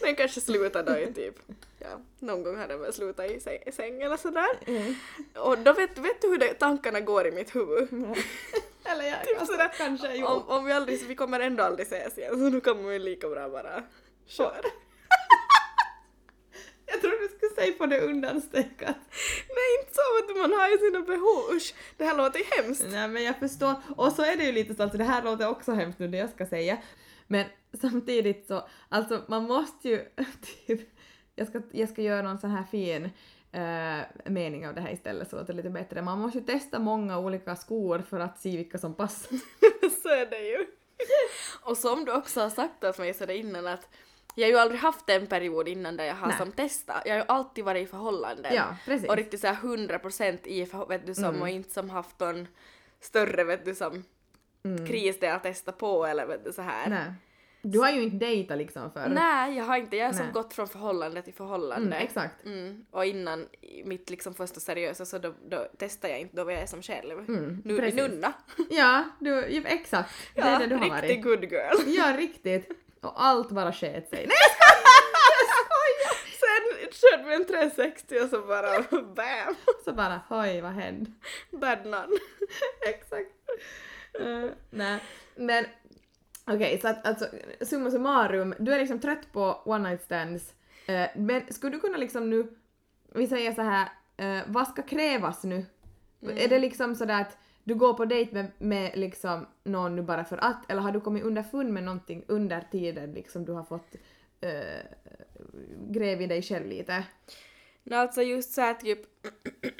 [0.00, 1.34] Den kanske slutar då i typ,
[1.78, 4.48] ja, någon gång har den väl slutat i säng, säng eller sådär.
[5.34, 7.88] Och då vet, vet du hur det, tankarna går i mitt huvud?
[8.84, 10.26] Eller jag, Typ alltså, sådär, kanske jo.
[10.26, 13.28] om, om vi aldrig, vi kommer ändå aldrig ses igen så nu kommer vi lika
[13.28, 13.82] bra bara
[14.26, 14.60] kör.
[16.86, 17.19] Jag trodde
[17.60, 18.96] säga på det undanstökat.
[19.48, 22.86] Nej inte så du, man har ju sina behov, usch det här låter ju hemskt.
[22.90, 23.74] Nej men jag förstår.
[23.96, 26.18] Och så är det ju lite så, alltså det här låter också hemskt nu det
[26.18, 26.78] jag ska säga.
[27.26, 27.46] Men
[27.80, 29.98] samtidigt så, alltså man måste ju
[30.66, 30.80] typ,
[31.34, 33.04] jag ska, jag ska göra någon sån här fin
[33.52, 36.02] eh, mening av det här istället så att det är lite bättre.
[36.02, 39.30] Man måste ju testa många olika skor för att se vilka som passar.
[40.02, 40.66] så är det ju.
[41.62, 43.88] Och som du också har sagt åt mig sådär innan att
[44.34, 46.36] jag har ju aldrig haft en period innan där jag har Nej.
[46.38, 47.02] som testat.
[47.04, 48.54] Jag har ju alltid varit i förhållanden.
[48.54, 49.08] Ja, precis.
[49.08, 52.48] Och riktigt såhär 100% i vet du som och inte som haft någon
[53.00, 54.04] större vet du som
[54.88, 56.90] kris där jag testat på eller vet du så här.
[56.90, 57.12] Nej.
[57.62, 59.08] Du har ju inte dejtat liksom för.
[59.08, 59.96] Nej, jag har inte.
[59.96, 61.96] Jag har som gått från förhållande till förhållande.
[61.96, 62.44] Mm, exakt.
[62.44, 62.86] Mm.
[62.90, 63.46] Och innan
[63.84, 67.18] mitt liksom första seriösa så då, då testade jag inte, då var jag som själv.
[67.18, 68.00] Mm, nu, precis.
[68.00, 68.32] nunna.
[68.70, 70.10] Ja, du, ja, exakt.
[70.34, 71.22] det är det du har varit.
[71.22, 71.76] good girl.
[71.86, 72.70] Ja, riktigt.
[73.00, 74.26] Och allt bara sket sig.
[74.26, 74.36] Nej,
[76.40, 79.54] Sen körde vi en 360 och så bara bam!
[79.84, 81.10] så bara oj vad hände.
[81.50, 82.16] Bad none.
[82.86, 83.30] Exakt.
[84.20, 85.00] Uh, nej,
[85.36, 85.64] men
[86.46, 87.26] okej, så att alltså
[87.60, 90.54] summa summarum, du är liksom trött på one night stands,
[90.86, 92.56] eh, men skulle du kunna liksom nu,
[93.14, 95.66] vi säger så här, eh, vad ska krävas nu?
[96.36, 97.38] Är det liksom sådär att
[97.70, 101.00] du går på dejt med, med liksom någon nu bara för att, eller har du
[101.00, 103.94] kommit underfund med någonting under tiden liksom du har fått
[104.44, 104.82] uh,
[105.88, 107.04] gräv i dig själv lite?
[107.82, 108.98] No, alltså just såhär typ...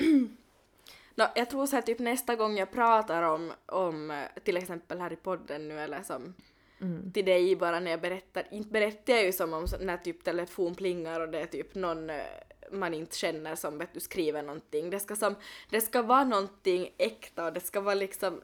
[1.14, 5.12] no, jag tror såhär typ nästa gång jag pratar om, om eh, till exempel här
[5.12, 6.35] i podden nu eller som
[7.12, 10.74] till dig bara när jag berättar, inte berättar jag ju som om när typ telefon
[10.74, 12.16] plingar och det är typ någon eh,
[12.73, 14.91] man inte känner som vet du skriver någonting.
[14.91, 15.35] Det ska som,
[15.71, 18.41] det ska vara någonting äkta och det ska vara liksom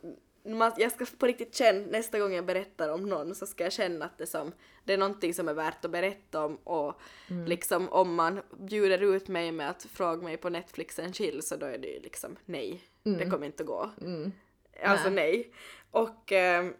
[0.48, 3.72] man, jag ska på riktigt känna, nästa gång jag berättar om någon så ska jag
[3.72, 4.52] känna att det, som,
[4.84, 7.00] det är någonting som är värt att berätta om och
[7.46, 11.56] liksom om man bjuder ut mig med att fråga mig på Netflix en chill så
[11.56, 13.90] då är det ju liksom nej, det kommer inte att gå.
[14.82, 15.52] Alltså nej.
[15.90, 16.74] Och ehm,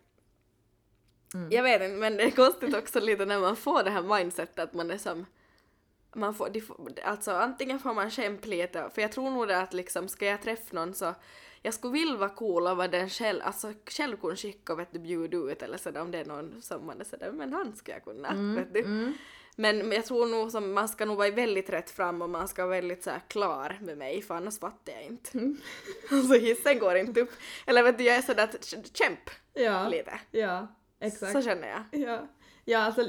[1.51, 4.59] jag vet inte men det är konstigt också lite när man får det här mindsetet
[4.59, 5.27] att man är som
[6.17, 9.59] man får, de får, alltså antingen får man kämpa lite, för jag tror nog det
[9.61, 11.15] att liksom ska jag träffa någon så
[11.63, 14.93] jag skulle vilja vara cool och vara den själv, alltså själv kunna skicka och vet
[14.93, 17.77] du bjuda ut eller sådär om det är någon som man är sådär men han
[17.77, 19.13] ska jag kunna, vet du.
[19.59, 22.63] Men jag tror nog som man ska nog vara väldigt rätt fram och man ska
[22.67, 25.39] vara väldigt så här klar med mig för annars fattar jag inte.
[26.11, 27.31] alltså hissen går inte upp.
[27.67, 28.65] Eller vet du jag är sådär att
[28.97, 30.21] kämp Ja, lite.
[30.31, 30.67] ja
[31.01, 31.33] exakt.
[31.33, 32.01] Så känner jag.
[32.01, 32.29] Ja,
[32.65, 33.03] ja alltså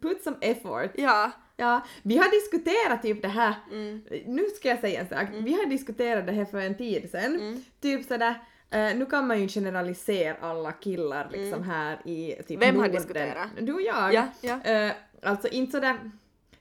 [0.00, 0.90] put some effort.
[0.94, 1.30] Ja.
[1.56, 4.02] Ja, vi har diskuterat typ det här, Mm.
[4.26, 7.34] nu ska jag säga en sak, vi har diskuterat det här för en tid sedan,
[7.36, 7.64] Mm.
[7.80, 8.34] typ sådär,
[8.70, 12.60] eh, nu kan man ju generalisera alla killar liksom här i typ Mm.
[12.60, 13.48] Vem har diskuterat?
[13.60, 14.14] Du och jag.
[14.14, 14.60] Ja, ja.
[14.64, 15.96] Eh, alltså inte sådär...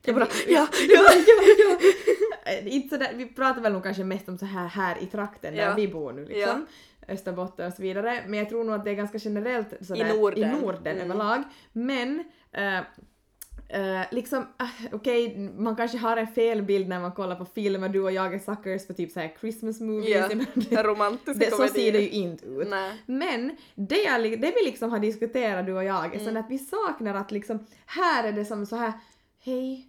[0.05, 1.77] Jag bara, ja, ja, ja, ja.
[2.45, 5.55] Eh, inte sådär, vi pratar väl nog kanske mest om så här här i trakten
[5.55, 5.73] där Ja.
[5.75, 6.65] vi bor nu liksom.
[7.07, 8.23] Österbotten och så vidare.
[8.27, 10.43] Men jag tror nog att det är ganska generellt sådär, Norden.
[10.43, 11.11] i Norden Mm.
[11.11, 11.43] överlag.
[11.73, 12.79] Men eh,
[13.73, 17.89] eh, liksom, äh, okej, man kanske har en fel bild när man kollar på filmer,
[17.89, 20.25] du och jag är suckers för typ såhär Christmas movies.
[20.69, 22.67] Ja, romantiska det, så ser det ju inte ut.
[22.69, 22.91] Nej.
[23.05, 26.25] Men det, jag, det vi liksom har diskuterat du och jag är Mm.
[26.25, 28.93] sådär att vi saknar att liksom, här är det som så här
[29.43, 29.87] hej,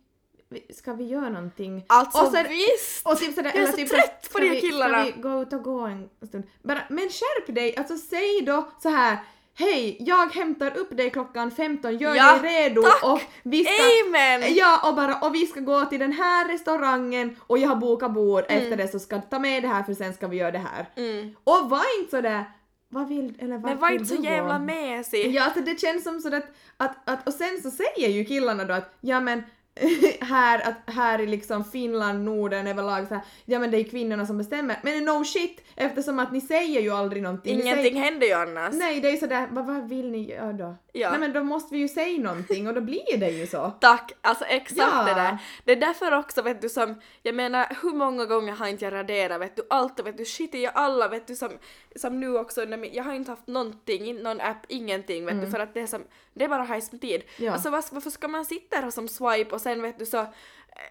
[0.74, 1.84] ska vi göra någonting?
[1.86, 3.06] Alltså Och sen- visst!
[3.06, 5.04] och typ sådär, Jag är så typ trött på de vi- killarna.
[5.04, 6.44] Ska vi gå ut och gå en stund?
[6.62, 9.18] Bara, men skärp dig, alltså säg då så här.
[9.54, 13.02] Hej, jag hämtar upp dig klockan 15, gör Ja, dig redo tack!
[13.04, 13.72] och vi ska...
[14.06, 14.54] Amen!
[14.54, 18.12] Ja, och bara och vi ska gå till den här restaurangen och jag har bokat
[18.14, 18.62] bord Mm.
[18.62, 20.58] efter det så ska du ta med det här för sen ska vi göra det
[20.72, 20.86] här.
[20.96, 21.34] Mm.
[21.44, 22.44] Och var inte sådär,
[22.88, 25.34] vad vill, eller vart Men var inte så jävla mesig.
[25.34, 28.64] Ja, alltså det känns som sådär att, att, att, och sen så säger ju killarna
[28.64, 29.42] då att ja men
[30.20, 34.26] här, att här i liksom Finland, Norden överlag så här, ja men det är kvinnorna
[34.26, 34.76] som bestämmer.
[34.82, 37.52] Men no shit eftersom att ni säger ju aldrig någonting.
[37.60, 38.74] Ingenting säger, händer ju annars.
[38.74, 40.76] Nej, det är ju sådär, vad, vad vill ni göra då?
[40.92, 41.10] Ja.
[41.10, 43.70] Nej men då måste vi ju säga någonting och då blir det ju så.
[43.80, 45.04] Tack, alltså exakt Ja.
[45.04, 45.38] det där.
[45.64, 48.94] Det är därför också vet du som, jag menar hur många gånger har inte jag
[48.94, 51.50] raderat vet du allt och vet du shit i alla vet du som,
[51.96, 55.58] som nu också, jag har inte haft någonting, in- någon app, ingenting vet du för
[55.58, 56.02] att det är som,
[56.34, 57.22] det är bara hajs med tid.
[57.36, 57.52] Ja.
[57.52, 60.26] Alltså varför ska man sitta här och som swipe och sen vet du så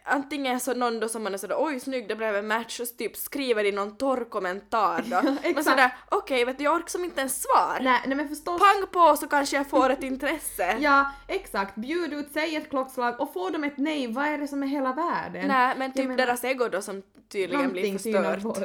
[0.04, 2.98] Antingen så någon då som man är sådär oj snygg det blev en match och
[2.98, 5.20] typ skriver i någon torr kommentar då.
[5.24, 5.64] Men exakt.
[5.64, 7.80] sådär okej vet du jag orkar som inte ens svar.
[7.82, 8.62] Nej, nej men förstås.
[8.62, 10.78] Pang på så kanske jag får ett intresse.
[10.80, 11.76] Ja, exakt.
[11.76, 14.68] Bjud ut, säg ett klockslag och får de ett nej, vad är det som är
[14.68, 15.48] hela världen?
[15.48, 18.42] Nej men Jag typ menar- deras ego då som tydligen blir förstört.
[18.42, 18.58] bort.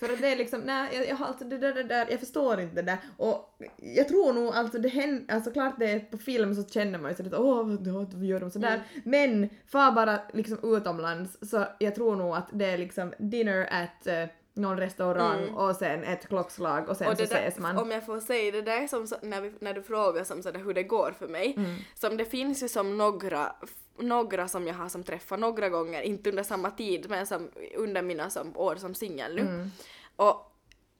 [0.00, 2.20] För att det är liksom, nej jag, jag har alltså det där, det där, jag
[2.20, 2.98] förstår inte det där.
[3.16, 6.98] Och jag tror nog alltså det händer, alltså klart det är på film så känner
[6.98, 7.56] man ju sådär åh
[8.14, 8.68] vad gör de sådär.
[8.74, 8.80] Mm.
[9.04, 14.06] Men far bara liksom utomlands så jag tror nog att det är liksom dinner at
[14.06, 14.26] eh,
[14.58, 17.12] någon restaurang och sen ett klockslag och sen Mm.
[17.12, 17.78] Och så där, ses man.
[17.78, 20.74] om jag får säga det där som när, vi, när du frågar som sådär hur
[20.74, 21.54] det går för mig.
[21.56, 21.76] Mm.
[21.94, 23.52] Som det finns ju som några,
[23.98, 28.02] några som jag har som träffat några gånger, inte under samma tid men som under
[28.02, 29.40] mina som år som singel nu.
[29.40, 29.70] Mm.
[30.16, 30.54] Och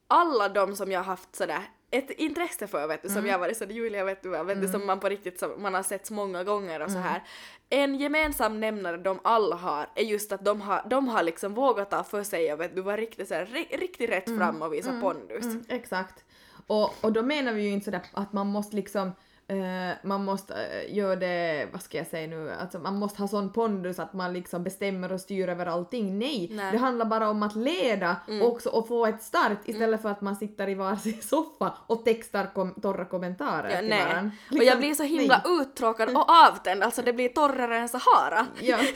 [0.06, 3.30] alla de som jag har haft sådär ett intresse för vet du, som Mm.
[3.30, 5.82] jag varit sådär Julia vet du, vet du som man på riktigt som man har
[5.82, 7.22] sett så många gånger och så här.
[7.70, 11.90] En gemensam nämnare de alla har är just att de har, de har liksom vågat
[11.90, 15.44] ta för sig och vet du, vara riktigt ri, riktigt rätt fram och visa pondus.
[15.44, 16.24] Mm, exakt.
[16.66, 19.12] Och, och då menar vi ju inte sådär att man måste liksom
[19.48, 23.28] eh, man måste eh, göra det, vad ska jag säga nu, alltså man måste ha
[23.28, 26.18] sån pondus att man liksom bestämmer och styr över allting.
[26.18, 26.72] Nej, Nej.
[26.72, 28.46] det handlar bara om att leda Mm.
[28.46, 32.50] också och få ett start istället för att man sitter i varsin soffa och textar
[32.54, 34.04] kom, torra kommentarer Ja, till nej.
[34.04, 34.30] varandra.
[34.50, 35.56] och jag Liksom, blir så himla nej.
[35.60, 38.46] uttråkad och avtänd, alltså det blir torrare än Sahara.
[38.60, 38.78] Ja,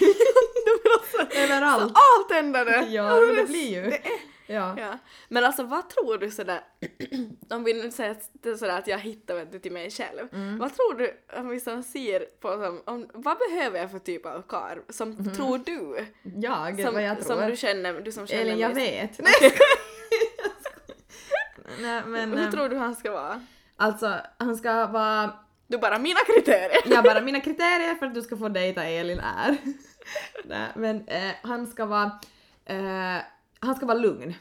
[1.30, 1.82] Det överallt.
[1.82, 2.86] så avtändande!
[2.88, 3.92] Ja, det blir ju.
[4.52, 4.74] Ja.
[4.78, 4.98] Ja.
[5.28, 6.60] Men alltså vad tror du sådär,
[7.50, 8.16] om vi nu säger
[8.56, 10.28] sådär att jag hittar vet du, till mig själv.
[10.32, 10.58] Mm.
[10.58, 14.26] Vad tror du, om vi som ser på som, om, vad behöver jag för typ
[14.26, 14.78] av karl?
[14.88, 16.06] Som tror du?
[16.22, 17.36] Jag, Som, vad jag tror.
[17.36, 19.10] som du känner, du som känner Elin, jag mig.
[19.18, 19.20] vet.
[21.80, 22.32] Nej, men...
[22.32, 23.46] Hur eh, tror du han ska vara?
[23.76, 25.32] Alltså, han ska vara...
[25.66, 26.80] Du bara mina kriterier!
[26.84, 29.56] Ja, bara mina kriterier för att du ska få dejta Elin är...
[30.44, 32.10] Nej, men eh, han ska vara...
[32.64, 33.18] Eh,
[33.62, 34.34] han ska vara lugn.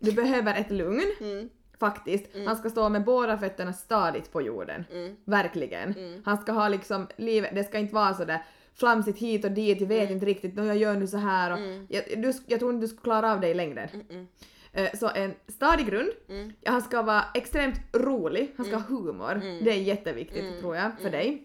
[0.00, 1.02] Du behöver ett lugn.
[1.20, 1.48] Mm.
[1.80, 2.26] Faktiskt.
[2.46, 4.84] Han ska stå med båda fötterna stadigt på jorden.
[4.92, 5.16] Mm.
[5.24, 6.22] Verkligen.
[6.24, 9.88] Han ska ha liksom livet, det ska inte vara sådär flamsigt hit och dit, jag
[9.88, 10.12] vet Mm.
[10.14, 11.58] inte riktigt, "Nå, jag gör nu så här och
[11.88, 13.88] jag, du, jag tror inte du skulle klara av det i längden.
[14.72, 16.08] Eh, Så en stadig grund.
[16.28, 16.52] Mm.
[16.66, 19.34] Han ska vara extremt rolig, han ska ha humor.
[19.64, 20.60] Det är jätteviktigt Mm.
[20.60, 21.42] tror jag för dig.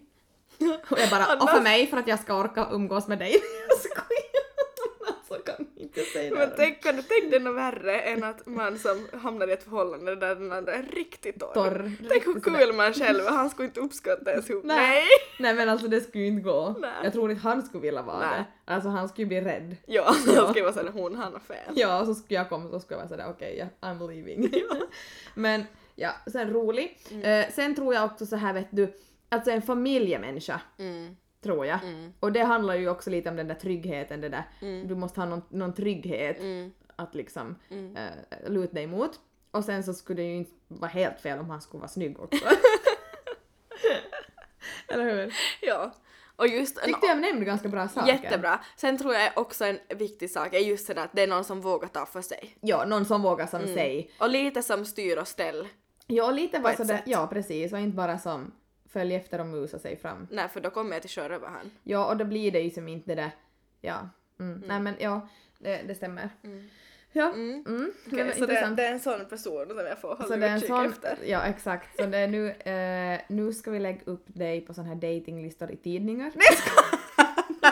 [0.90, 3.30] Och, jag bara, och för mig för att jag ska orka umgås med dig.
[3.68, 4.29] Jag skojar!
[5.30, 6.54] Alltså kan inte säga Men det.
[6.56, 10.16] tänk, kan du tänka dig något värre än att man som hamnar i ett förhållande
[10.16, 11.54] där den andra är riktigt torr?
[11.54, 11.92] Torr.
[12.08, 14.64] Tänk hur kul man själv är, han skulle inte uppskatta ens ihop.
[14.64, 14.76] Nej.
[14.78, 15.06] Nej!
[15.38, 16.74] Nej men alltså det skulle ju inte gå.
[16.80, 16.90] Nej.
[17.02, 18.44] Jag tror inte han skulle vilja vara Nej.
[18.66, 18.72] det.
[18.74, 19.76] Alltså han skulle bli rädd.
[19.86, 20.32] Ja, Ja.
[20.34, 21.72] jag ska vara såhär, hon han har fel.
[21.74, 24.08] Ja, och så skulle jag komma och så skulle jag vara sådär okej, ja, I'm
[24.12, 24.50] leaving.
[25.34, 25.64] Men
[25.96, 26.98] ja, sen rolig.
[27.10, 27.24] Mm.
[27.24, 28.92] Eh, sen tror jag också så här vet du,
[29.28, 31.16] alltså en familjemänniska Mm.
[31.42, 31.84] Tror jag.
[31.84, 32.12] Mm.
[32.20, 34.44] Och det handlar ju också lite om den där tryggheten, det där.
[34.60, 34.88] Mm.
[34.88, 36.72] Du måste ha någon, någon trygghet Mm.
[36.96, 39.10] att liksom eh, luta dig mot.
[39.50, 42.20] Och sen så skulle det ju inte vara helt fel om han skulle vara snygg
[42.20, 42.44] också.
[44.88, 45.34] Eller hur?
[45.60, 45.94] Ja.
[46.36, 48.12] Och just Tyckte jag nämnde ganska bra saker.
[48.12, 48.60] Jättebra.
[48.76, 51.44] Sen tror jag också en viktig sak är just det där att det är någon
[51.44, 52.56] som vågar ta för sig.
[52.60, 53.74] Ja, någon som vågar som Mm.
[53.74, 54.10] sig.
[54.18, 55.68] Och lite som styr och ställ.
[56.06, 58.52] Ja, lite var sådär, ja precis, och inte bara som
[58.92, 60.26] följ efter och musa sig fram.
[60.30, 61.70] Nej, för då kommer jag till köra över han.
[61.82, 63.30] Ja, och då blir det ju som inte det där,
[63.80, 64.08] ja.
[64.40, 64.62] Mm.
[64.66, 66.28] Nej men ja, det, det stämmer.
[67.12, 67.64] Ja, mm.
[67.68, 67.92] Mm.
[68.06, 70.68] Okej, men så det, det är en sån person som jag får hålla det utkik
[70.68, 71.18] sån, efter.
[71.24, 74.84] ja exakt, så det är nu, eh, nu ska vi lägga upp dig på sån
[74.84, 76.32] här datinglistor i tidningar.
[76.34, 77.00] Nej jag skojar!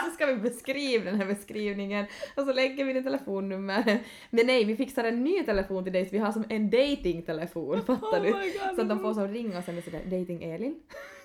[0.05, 3.99] Så ska vi beskriva den här beskrivningen och så lägger vi din telefonnummer.
[4.31, 7.85] Men nej, vi fixar en ny telefon till dig så vi har som en datingtelefon,
[7.85, 8.33] fattar du?
[8.33, 10.75] Oh my God, så att de får som ringa och sen är det sådär dating-Elin.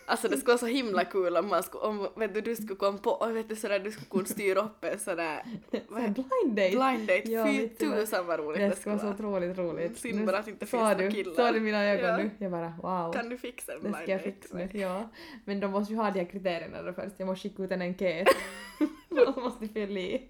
[0.06, 2.76] Alltså det skulle vara så himla kul om man skulle, om vet du, du skulle
[2.76, 6.08] komma på, och vet du sådär, du skulle kunna styra upp en sådär Så här
[6.10, 6.70] blind date.
[6.70, 7.32] blind date.
[7.32, 7.78] Ja, Fy vad?
[7.78, 9.40] tusan vad roligt Det det skulle skulle vara så vara.
[9.40, 9.98] otroligt roligt.
[9.98, 11.34] Synd bara att det inte finns några killar.
[11.34, 12.18] Sa du mina ögon Ja.
[12.18, 12.30] nu?
[12.38, 13.14] Jag bara wow.
[13.14, 15.10] Kan du fixa en Det blind ska jag date fixa nu, ja.
[15.46, 17.16] Men de måste ju ha de här kriterierna då först.
[17.18, 18.28] Jag måste skicka ut en enkät.
[19.10, 20.30] de måste fylla i.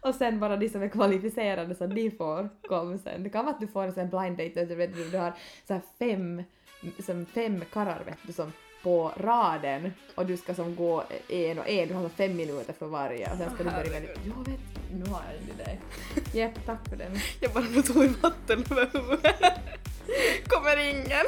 [0.00, 3.22] Och sen bara de som är kvalificerade så de får komma sen.
[3.22, 5.32] Det kan vara att du får en sån blind date du, vet, du har
[5.66, 6.42] så här fem,
[7.06, 11.68] som fem karlar vet du som på raden och du ska som gå en och
[11.68, 14.00] en, du har så fem minuter för varje och sen ska du börja.
[14.00, 14.60] Jag vet,
[14.92, 15.78] nu har jag en idé.
[16.32, 17.18] Jepp, tack för den.
[17.40, 19.34] Jag bara nu tog i vatten över huvudet.
[20.46, 21.26] Kommer ingen.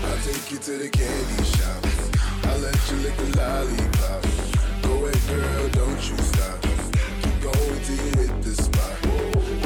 [0.00, 1.86] I'll take you to the candy shop.
[2.44, 4.37] I'll let you lick the lollipop.
[5.28, 6.62] Girl, don't you stop.
[6.62, 8.96] Keep you hit the spot.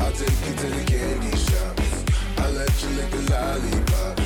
[0.02, 1.78] I'll take you to the candy shop.
[2.38, 4.16] I'll let you lick the lollipop.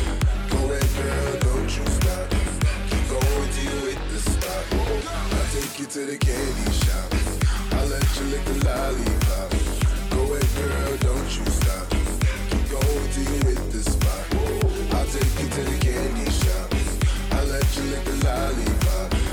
[0.49, 2.31] Go ahead, girl, don't you stop.
[2.89, 3.11] Keep
[3.61, 4.65] you hit the spot.
[5.37, 7.13] I'll take you to the candy shop.
[7.73, 9.51] I'll let you lick the lollipop.
[10.09, 11.87] Go ahead, girl, don't you stop.
[12.49, 14.25] Keep you hit the spot.
[14.97, 16.69] I'll take you to the candy shop.
[17.33, 19.26] I'll let you lick the lollipop.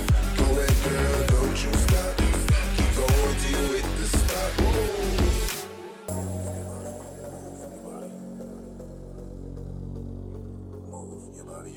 [11.64, 11.72] Girl,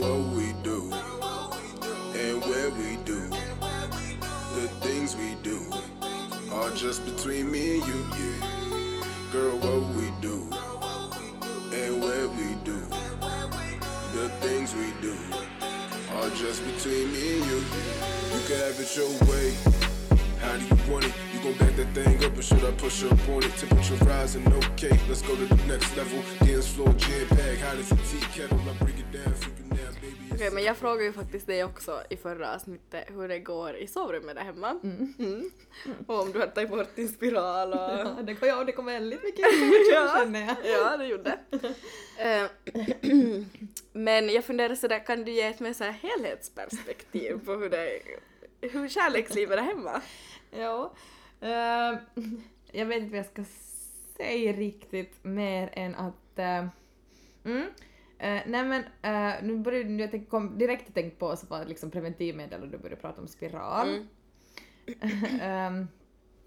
[0.00, 0.92] what we do
[2.14, 3.20] and where we do
[4.56, 5.58] the things we do
[6.52, 9.00] are just between me and you, yeah.
[9.32, 10.50] Girl, what we do
[11.72, 12.76] and where we do
[14.12, 15.16] the things we do
[16.16, 17.64] are just between me and you.
[18.34, 19.56] You can have it your way.
[20.40, 21.25] How do you want it?
[21.46, 23.56] Gon' back that thing up or should I push up on it?
[23.56, 24.98] Temperature rising, okay.
[25.08, 26.20] Let's go to the next level.
[26.40, 28.58] Dance floor, jam pack, hot as a tea kettle.
[28.68, 30.34] I break it down so you now, baby.
[30.34, 33.86] Okej, men jag frågade ju faktiskt dig också i förra avsnittet hur det går i
[33.86, 34.80] sovrummet där hemma.
[34.82, 35.50] Mm.
[36.06, 37.78] Och om du har tagit bort din spiral och...
[37.78, 40.56] Ja, det kom, ja, det kom väldigt mycket information känner jag.
[40.64, 41.38] Ja, det gjorde
[42.18, 42.44] Eh,
[43.92, 48.00] Men jag funderar sådär, kan du ge ett mer så här helhetsperspektiv på hur det
[48.60, 50.00] hur kärlekslivet är hemma?
[50.50, 50.92] Ja.
[51.46, 51.98] Eh,
[52.72, 53.44] jag vet inte vad jag ska
[54.16, 56.38] säga riktigt mer än att...
[56.38, 56.66] eh,
[57.44, 57.66] mm,
[58.18, 61.90] eh, nej men uh, nu började jag tänk, kom direkt tänkt på så var liksom
[61.90, 63.88] preventivmedel och du började prata om spiral.
[63.88, 64.06] Mm.
[65.40, 65.88] Ehm,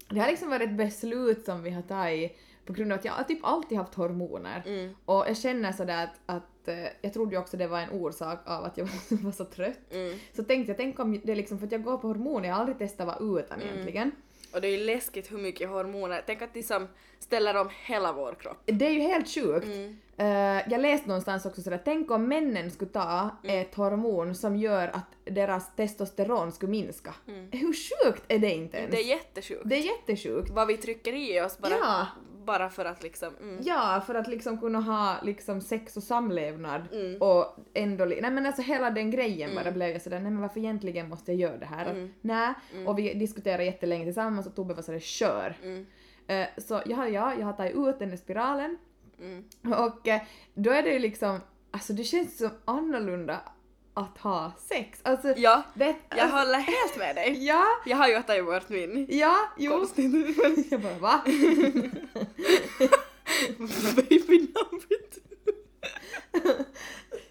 [0.08, 3.12] det har liksom varit ett beslut som vi har tagit på grund av att jag
[3.12, 4.62] har typ alltid haft hormoner.
[4.66, 4.94] Mm.
[5.04, 7.90] Och jag känner sådär att, att att eh, jag trodde ju också det var en
[7.90, 9.92] orsak av att jag var så trött.
[9.92, 10.18] Mm.
[10.32, 12.60] Så tänkte jag, tänk om det liksom för att jag går på hormoner, jag har
[12.60, 13.72] aldrig testat vara utan Mm.
[13.74, 14.12] egentligen.
[14.52, 16.88] Och det är ju läskigt hur mycket hormoner, tänk att de som
[17.18, 18.56] ställer om hela vår kropp.
[18.64, 19.66] Det är ju helt sjukt.
[19.66, 19.96] Mm.
[20.16, 24.88] Eh, jag läste någonstans också sådär, tänk om männen skulle ta ett hormon som gör
[24.88, 27.14] att deras testosteron skulle minska.
[27.50, 28.88] Hur sjukt är det inte ens?
[28.88, 28.90] Mm.
[28.90, 29.62] Det är jättesjukt.
[29.64, 30.50] Det är jättesjukt.
[30.50, 32.06] Vad vi trycker i oss bara, Ja.
[32.44, 33.36] Bara för att liksom...
[33.40, 33.58] Mm.
[33.64, 37.22] Ja, för att liksom kunna ha liksom sex och samlevnad Mm.
[37.22, 38.04] och ändå...
[38.04, 41.32] Nej men alltså hela den grejen bara blev jag sådär, nej men varför egentligen måste
[41.32, 41.90] jag göra det här?
[41.90, 42.10] Mm.
[42.20, 42.54] Nej,
[42.86, 45.56] och vi diskuterade jättelänge tillsammans och Tobbe var sådär, kör.
[45.62, 45.86] Mm.
[46.26, 48.78] Eh, så ja, ja, jag har tagit ut den där spiralen
[49.20, 49.44] Mm.
[49.72, 50.20] och eh,
[50.54, 53.40] då är det ju liksom, alltså det känns så annorlunda
[53.94, 55.00] att ha sex.
[55.02, 57.36] Alltså, Ja, det, jag alltså, håller helt med dig.
[57.46, 59.06] Ja, Jag har ju tagit bort min.
[59.10, 59.70] ja, jo.
[59.72, 60.36] Konstigt
[60.70, 61.22] Jag bara va?
[63.96, 66.64] babynamn vet du.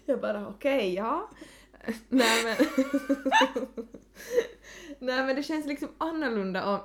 [0.06, 1.30] Jag bara okej, ja.
[2.08, 2.56] Nej men...
[4.98, 6.80] Nej men det känns liksom annorlunda och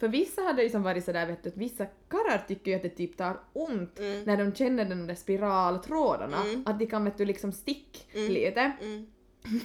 [0.00, 2.82] för vissa hade ju som varit sådär vet du att vissa karlar tycker ju att
[2.82, 4.22] det typ tar ont Mm.
[4.24, 6.62] när de känner de där spiraltrådarna, Mm.
[6.66, 8.32] att de kan vet du liksom stick Mm.
[8.32, 8.72] lite.
[8.82, 9.06] Mm.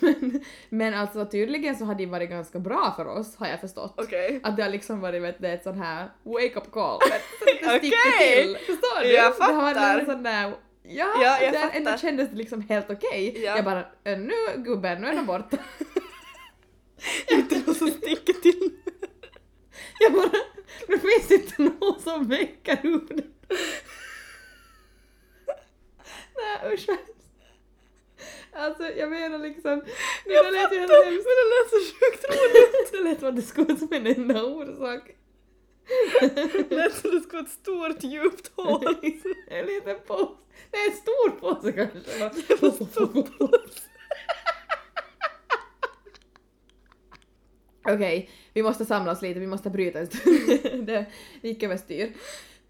[0.02, 3.94] Men, men alltså tydligen så har det varit ganska bra för oss har jag förstått.
[3.98, 4.40] Okej.
[4.44, 7.00] Att det har liksom varit vet du, ett sån här wake up call.
[7.40, 8.44] så det sticker Okej.
[8.44, 8.56] till.
[8.58, 9.12] Förstår du?
[9.14, 10.00] Jag Det har varit fattar.
[10.00, 10.54] en sån där
[10.86, 11.78] Ja, Ja, jag det fattar.
[11.78, 13.42] ändå kändes det liksom helt okej.
[13.44, 13.56] Ja.
[13.56, 15.58] Jag bara, "Äh, nu gubben, nu är den borta.
[17.32, 18.70] Inte någon som sticker till.
[20.00, 20.32] Jag bara,
[20.88, 23.24] det finns inte någon som väcker upp det.
[26.36, 26.98] Nej usch vad.
[28.56, 29.84] Alltså jag menar liksom,
[30.26, 31.28] det där lät ju helt hemskt.
[31.28, 32.92] Men det lät så sjukt roligt.
[32.92, 35.16] Det lät att det skulle vara som en enda orsak.
[36.70, 38.96] Det lät som det skulle vara ett stort djupt hål.
[39.48, 40.36] En liten påse.
[40.72, 42.00] Nej, en stor påse kanske.
[47.86, 50.86] Okej, vi måste samla oss lite, vi måste bryta en stund.
[50.86, 51.06] det
[51.42, 52.06] gick överstyr.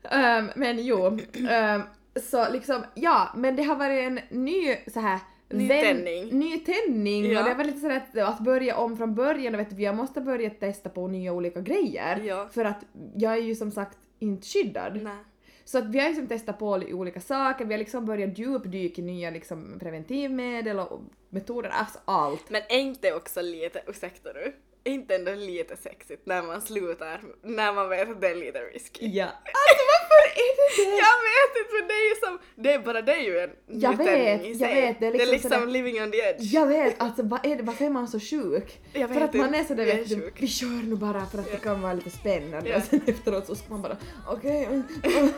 [0.04, 1.20] Um, men jo,
[1.50, 1.82] ehm,
[2.16, 5.20] så liksom, ja, men det har varit en ny så här
[5.50, 6.40] Ny tändning.
[6.40, 7.40] Ny tändning Ja.
[7.44, 9.96] och det var lite sådär att, att börja om från början och vet du, jag
[9.96, 12.22] måste börja testa på nya olika grejer.
[12.24, 12.50] Ja.
[12.54, 12.84] För att
[13.16, 15.00] jag är ju som sagt inte skyddad.
[15.04, 15.18] Nej.
[15.66, 19.02] Så att vi har liksom testat på li- olika saker, vi har liksom börjat djupdyka
[19.02, 22.50] i nya liksom preventivmedel och metoder, alltså allt.
[22.50, 24.54] Men är inte också lite, ursäkta nu,
[24.84, 29.08] inte ändå lite sexigt när man slutar, när man vet att det är lite risky?
[29.08, 29.26] Ja.
[29.26, 30.98] Alltså varför är det det?
[31.06, 33.50] Jag vet inte men det är ju som, det är bara det är ju en
[33.68, 34.82] Jag vet, i jag sig.
[34.82, 36.54] vet, det är liksom liksom sådär- living on the edge.
[36.54, 38.80] Jag vet, alltså vad är det, varför är man så sjuk?
[38.94, 39.60] Jag för vet att man inte.
[39.60, 41.94] är sådär Jag är vet du, vi kör nu bara för att det kan vara
[41.94, 42.78] lite spännande Ja.
[42.78, 44.68] och sen efteråt så ska man bara okej,
[45.04, 45.30] okay,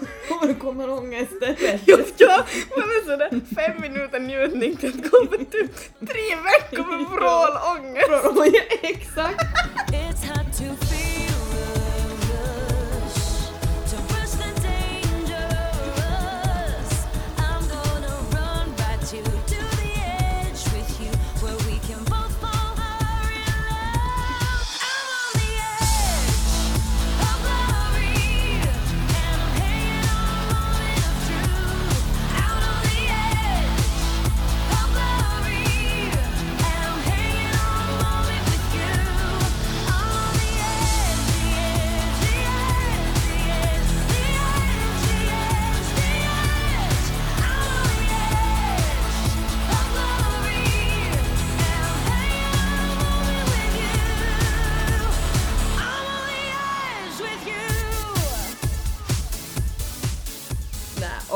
[0.47, 1.55] nu kommer ångesten.
[1.85, 2.45] Ja, ja,
[2.77, 8.55] man är sådär fem minuter njutning till att på typ tre veckor med vrålångest.
[8.81, 9.41] Exakt!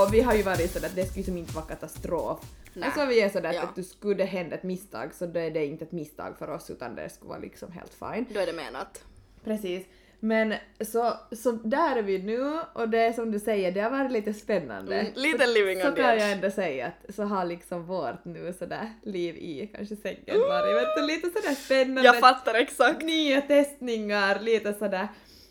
[0.10, 2.40] Och vi har ju varit sådär att det skulle som inte vara katastrof.
[2.74, 2.86] Nej.
[2.86, 3.62] Alltså vi är sådär Ja.
[3.64, 6.50] att du skulle det hända ett misstag så då är det inte ett misstag för
[6.50, 8.26] oss utan det skulle vara liksom helt fine.
[8.34, 9.04] Då är det menat.
[9.44, 9.86] Precis.
[10.20, 10.54] Men
[10.86, 14.12] så, så där är vi nu och det är som du säger, det har varit
[14.12, 14.96] lite spännande.
[15.00, 16.22] Mm, lite living så on the kan edge.
[16.24, 20.76] jag ändå säga att så har liksom vårt nu sådär liv i kanske sängen varit
[20.76, 22.02] vet du, lite sådär spännande.
[22.02, 23.02] Jag fattar exakt.
[23.04, 25.08] nya testningar, lite sådär.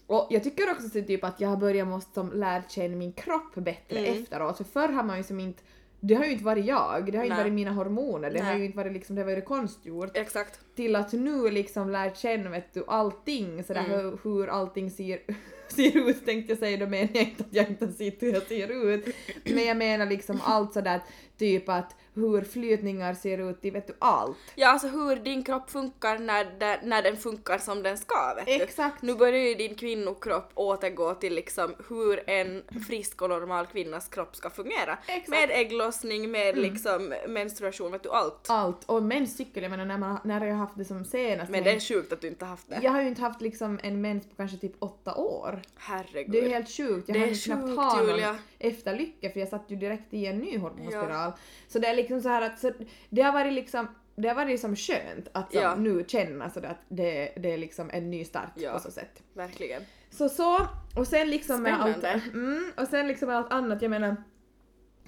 [0.09, 3.13] Och jag tycker också så typ att jag har börjat måste som lära känna min
[3.13, 4.23] kropp bättre Mm.
[4.23, 4.57] efteråt.
[4.57, 5.63] För förr har man ju som inte,
[6.01, 8.51] det har ju inte varit jag, det har ju inte varit mina hormoner, det har
[8.51, 8.59] Nej.
[8.59, 10.11] ju inte varit liksom, det har varit konstgjort.
[10.17, 10.61] Exakt.
[10.77, 14.01] Till att nu liksom lärt känna vet du allting sådär Mm.
[14.01, 15.19] hur, hur allting ser,
[15.69, 18.33] ser ut tänkte jag säga, då menar jag inte att jag inte har sett hur
[18.33, 19.07] jag ser ut.
[19.45, 21.01] Men jag menar liksom allt sådär
[21.39, 24.37] typ att hur flytningar ser ut i vet du allt.
[24.55, 28.47] Ja, alltså hur din kropp funkar när, den- när den funkar som den ska, vet
[28.47, 28.53] du.
[28.53, 29.03] Exakt.
[29.03, 34.37] Nu börjar ju din kvinnokropp återgå till liksom hur en frisk och normal kvinnas kropp
[34.37, 34.99] ska fungera.
[35.07, 35.29] Exakt.
[35.29, 38.47] Med ägglossning, med liksom menstruation, vet du, allt.
[38.51, 38.85] Allt.
[38.87, 41.51] Och menscykel, jag menar när, man, när jag har haft det som senast.
[41.51, 42.79] Men det är sjukt att du inte har haft det.
[42.83, 45.63] Jag har ju inte haft liksom en mens på kanske typ åtta år.
[45.77, 46.33] Herregud.
[46.33, 47.09] Det är helt sjukt.
[47.09, 48.39] Jag Det hann är ju knappt ha någon Julia.
[48.59, 51.33] efterlycke för jag satt ju direkt i en ny hormonspiral.
[51.69, 52.73] Så det är liksom så här att så
[53.11, 55.75] det har varit liksom det har varit liksom skönt att som Ja.
[55.75, 58.73] nu känna sådär att det, det är liksom en ny start Ja.
[58.73, 59.23] på så sätt.
[59.35, 59.83] Verkligen.
[60.11, 60.59] Så så,
[60.97, 62.25] och sen liksom med allt, Spännande.
[62.33, 64.17] mm, och sen liksom med allt annat, jag menar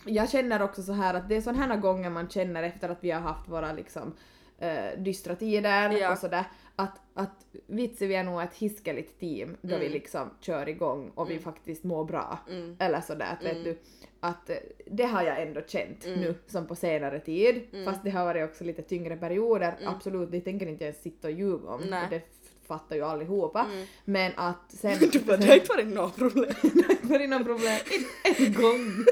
[0.04, 3.04] jag känner också så här att det är sådana här gånger man känner efter att
[3.04, 4.12] vi har haft våra liksom
[4.60, 6.12] eh, dystra tider Ja.
[6.12, 6.44] och sådär.
[6.76, 11.30] Att, att vitsi vi är nog ett hiskeligt team då vi liksom kör igång och
[11.30, 12.38] vi faktiskt mår bra.
[12.78, 13.78] Eller sådär att vet du
[14.20, 14.56] att eh,
[14.86, 17.62] det har jag ändå känt nu som på senare tid.
[17.84, 19.74] Fast det har varit också lite tyngre perioder.
[19.86, 22.06] Absolut det tänker inte jag sitta och ljuga om Nej.
[22.10, 22.22] det
[22.66, 23.66] fattar ju allihopa.
[24.04, 26.52] Men att sen Du bara, det har inte varit några problem.
[27.08, 27.78] för inga problem.
[28.24, 29.04] En, en gång.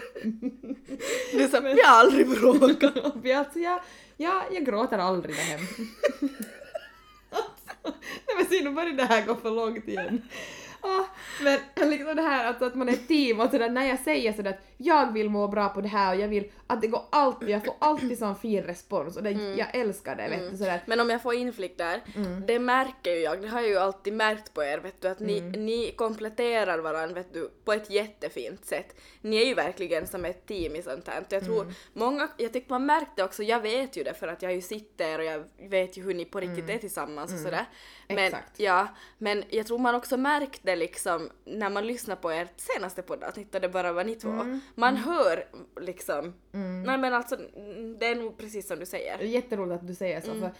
[1.32, 2.96] Det är så, vi har aldrig bråkat.
[3.36, 3.80] Alltså jag,
[4.20, 5.60] Ja, jag gråter aldrig där hem.
[7.30, 7.72] alltså,
[8.26, 10.22] nej men se nu börjar det här gå för långt igen.
[10.82, 11.04] Oh,
[11.42, 14.32] men liksom det här att, att man är ett team och sådär, när jag säger
[14.32, 17.02] sådär att jag vill må bra på det här och jag vill att det går
[17.10, 20.82] alltid, jag får alltid sån fin respons och det, jag älskar det vet du sådär.
[20.86, 22.46] Men om jag får inflick där, Mm.
[22.46, 25.20] det märker ju jag, det har jag ju alltid märkt på er vet du, att
[25.20, 25.66] ni, Mm.
[25.66, 28.96] ni kompletterar varandra vet du, på ett jättefint sätt.
[29.20, 31.24] Ni är ju verkligen som ett team i sånt här.
[31.28, 31.74] Jag tror Mm.
[31.92, 35.18] många, jag tycker man märkte också, jag vet ju det för att jag ju sitter
[35.18, 37.64] och jag vet ju hur ni på riktigt är tillsammans och sådär.
[38.08, 38.24] Men, Mm.
[38.26, 38.60] Exakt.
[38.60, 38.88] Ja,
[39.18, 43.60] men jag tror man också märkte liksom när man lyssnar på ert senaste poddavsnitt och
[43.60, 44.28] det bara var ni två.
[44.30, 44.60] Mm.
[44.74, 45.44] Man hör
[45.80, 47.36] liksom, nej men alltså
[47.98, 49.18] det är nog precis som du säger.
[49.18, 50.40] Jätteroligt att du säger Mm.
[50.40, 50.40] så.
[50.40, 50.52] För,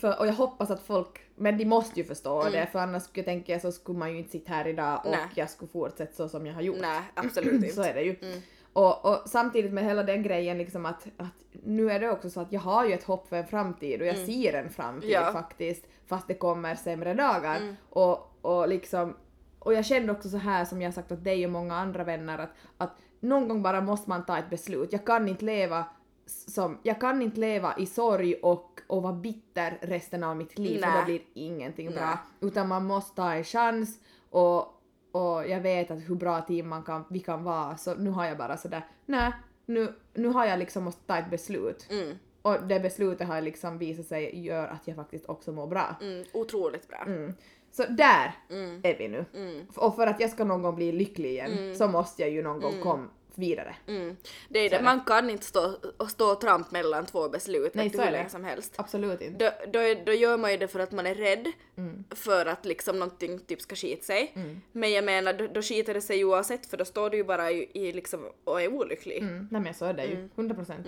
[0.00, 3.20] för, och jag hoppas att folk, men de måste ju förstå det för annars skulle
[3.20, 5.18] jag tänka så skulle man ju inte sitta här idag och Mm.
[5.20, 5.28] Nej.
[5.34, 6.78] jag skulle fortsätta så som jag har gjort.
[6.80, 7.68] Nej, absolut inte.
[7.68, 8.16] så är det ju.
[8.22, 8.38] Mm.
[8.72, 11.32] Och, och samtidigt med hela den grejen liksom att, att
[11.64, 14.06] nu är det också så att jag har ju ett hopp för en framtid och
[14.06, 15.22] jag ser en framtid Mm.
[15.24, 15.32] Ja.
[15.32, 17.56] faktiskt fast det kommer sämre dagar.
[17.56, 17.76] Mm.
[17.90, 19.16] Och, och liksom
[19.58, 22.38] och jag kände också så här som jag sagt åt dig och många andra vänner
[22.38, 22.90] att, att
[23.20, 24.92] någon gång bara måste man ta ett beslut.
[24.92, 25.84] Jag kan inte leva
[26.26, 30.80] som, jag kan inte leva i sorg och, och vara bitter resten av mitt liv
[30.80, 31.00] för Nej.
[31.00, 32.18] då blir ingenting bra.
[32.40, 33.98] Utan man måste ta en chans
[34.30, 34.58] och,
[35.12, 38.24] och jag vet att hur bra team man kan, vi kan vara så nu har
[38.26, 39.32] jag bara sådär, nej
[39.66, 41.86] nu, nu har jag liksom måste ta ett beslut.
[41.90, 45.96] Mm, Och det beslutet har liksom visat sig gör att jag faktiskt också mår bra.
[46.00, 47.02] mm, otroligt bra.
[47.06, 47.34] Mm.
[47.78, 49.24] Så där Mm, är vi nu.
[49.34, 52.42] mm, Och för att jag ska någon gång bli lycklig igen så måste jag ju
[52.42, 53.74] någon gång komma vidare.
[53.86, 54.16] mm.
[54.48, 57.90] Det är det, man kan inte stå och, stå och tramp mellan två beslut Nej,
[57.90, 58.74] så hur länge som helst.
[58.76, 59.44] Absolut inte.
[59.44, 62.04] Då, då, då gör man ju det för att man är rädd Mm.
[62.10, 64.32] för att liksom någonting typ ska skita sig.
[64.72, 67.50] Men jag menar då, då skiter det sig oavsett för då står du ju bara
[67.50, 69.22] i, i liksom och är olycklig.
[69.22, 69.48] Mm.
[69.50, 70.86] Nej men så är det ju, 100 procent.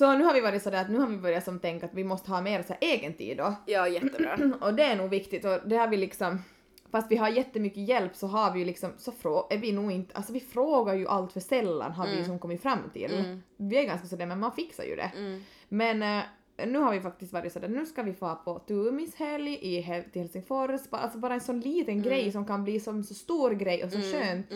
[0.00, 0.12] Mm.
[0.12, 2.04] Så nu har vi varit sådär att nu har vi börjat som tänka att vi
[2.04, 3.54] måste ha mer så egen tid då.
[3.66, 4.38] Ja, jättebra.
[4.60, 6.42] Och det är nog viktigt och det har vi liksom
[6.90, 9.92] Fast vi har jättemycket hjälp så har vi ju liksom, så frå, är vi nog
[9.92, 13.40] inte, alltså vi frågar ju allt för sällan har vi ju som kommit fram till.
[13.56, 15.12] Vi är ganska sådär men man fixar ju det.
[15.16, 15.42] Mm.
[15.68, 16.24] Men eh,
[16.66, 20.22] nu har vi faktiskt varit sådär, nu ska vi få på Tumis helg i, till
[20.22, 23.92] Helsingfors, alltså bara en sån liten grej som kan bli som så stor grej och
[23.92, 24.50] så skönt.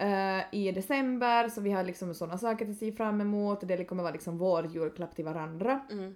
[0.00, 4.02] Eh, i december så vi har liksom sådana saker att se fram emot det kommer
[4.02, 5.80] vara liksom vår julklapp till varandra.
[5.90, 6.14] Mm.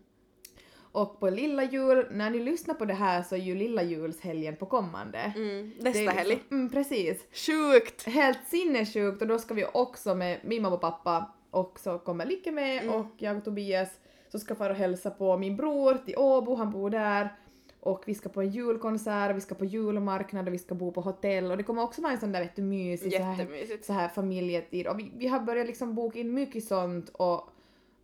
[0.76, 4.56] Och på lilla jul, när ni lyssnar på det här så är ju lilla julshelgen
[4.56, 5.18] på kommande.
[5.36, 5.72] Mm.
[5.80, 6.42] Nästa liksom- helg.
[6.50, 7.24] Mm, precis.
[7.32, 8.06] Sjukt!
[8.06, 12.26] Helt sinnessjukt och då ska vi också med min mamma och pappa och så kommer
[12.52, 12.94] med Mm.
[12.94, 13.88] och jag och Tobias
[14.28, 17.36] så ska fara och hälsa på min bror till Åbo, han bor där.
[17.84, 21.00] Och vi ska på en julkonsert, vi ska på julmarknad och vi ska bo på
[21.00, 23.92] hotell och det kommer också vara en sån där vet du mysig så här, så
[23.92, 27.50] här familjetid och vi, vi har börjat liksom boka in mycket sånt och,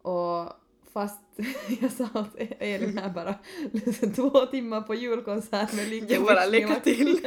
[0.02, 0.52] och
[0.92, 1.20] fast
[1.80, 3.34] jag sa att Elin här bara
[3.72, 6.14] liksom två timmar på julkonsert med Lykke.
[6.14, 7.20] Ja, bara lycka till.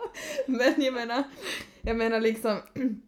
[0.46, 1.24] Men jag menar,
[1.82, 2.58] jag menar liksom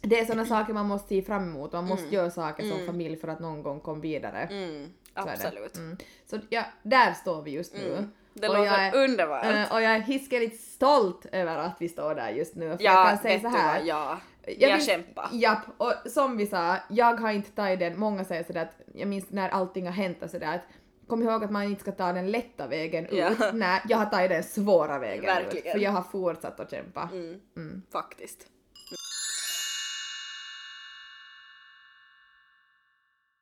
[0.00, 2.86] det är såna saker man måste se fram emot och man måste göra saker som
[2.86, 4.40] familj för att någon gång komma vidare.
[4.40, 4.86] Mm.
[5.14, 5.32] Så är.
[5.32, 5.76] Absolut.
[5.76, 5.96] Mm.
[6.26, 8.08] Så ja, där står vi just nu.
[8.40, 9.44] Det Och låter jag är- underbart.
[9.44, 12.76] Eh, och jag är hiskeligt stolt över att vi står där just nu.
[12.76, 13.78] För ja, jag kan säga vet så du här.
[13.78, 14.18] vad, ja.
[14.58, 15.28] Jag Jag, kämpar.
[15.32, 19.08] Japp, och som vi sa, jag har inte tagit den, många säger sådär att, jag
[19.08, 20.62] minns när allting har hänt och sådär att
[21.08, 23.12] kom ihåg att man inte ska ta den lätta vägen ut.
[23.12, 23.30] Ja.
[23.52, 25.28] Nej, jag har tagit den svåra vägen ut.
[25.28, 25.72] Verkligen.
[25.72, 27.08] För jag har fortsatt att kämpa.
[27.12, 27.40] Mm.
[27.56, 27.82] Mm.
[27.92, 28.46] Faktiskt.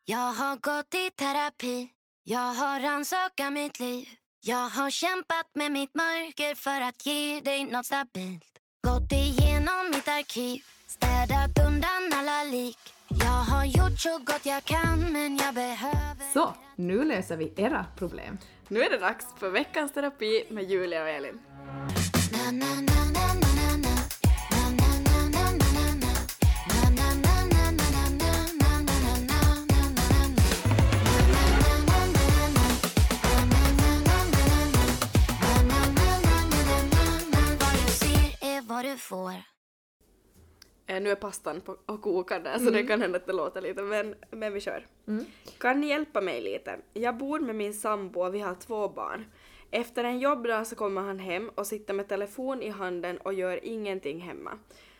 [0.04, 1.88] Jag har gått i terapi.
[2.24, 4.06] Jag har rannsakat mitt liv.
[4.48, 8.58] Jag har kämpat med mitt mörker för att ge dig något stabilt.
[8.86, 10.60] Gått igenom mitt arkiv.
[10.86, 12.78] Städat undan alla lik.
[13.08, 16.32] Jag har gjort så gott jag kan men jag behöver...
[16.32, 18.38] Så, nu löser vi era problem.
[18.68, 21.40] Nu är det dags för veckans terapi med Julia och Elin.
[22.32, 22.85] Na, na, na, na, na,
[38.76, 39.32] vad du får.
[40.86, 43.60] Eh, nu är pastan på, och kokar där så det kan hända att det låter
[43.60, 44.86] lite men, men vi kör.
[45.58, 46.78] Kan ni hjälpa mig lite?
[46.92, 49.24] Jag bor med min sambo och vi har två barn.
[49.70, 53.64] Efter en jobbdag så kommer han hem och sitter med telefon i handen och gör
[53.64, 54.58] ingenting hemma.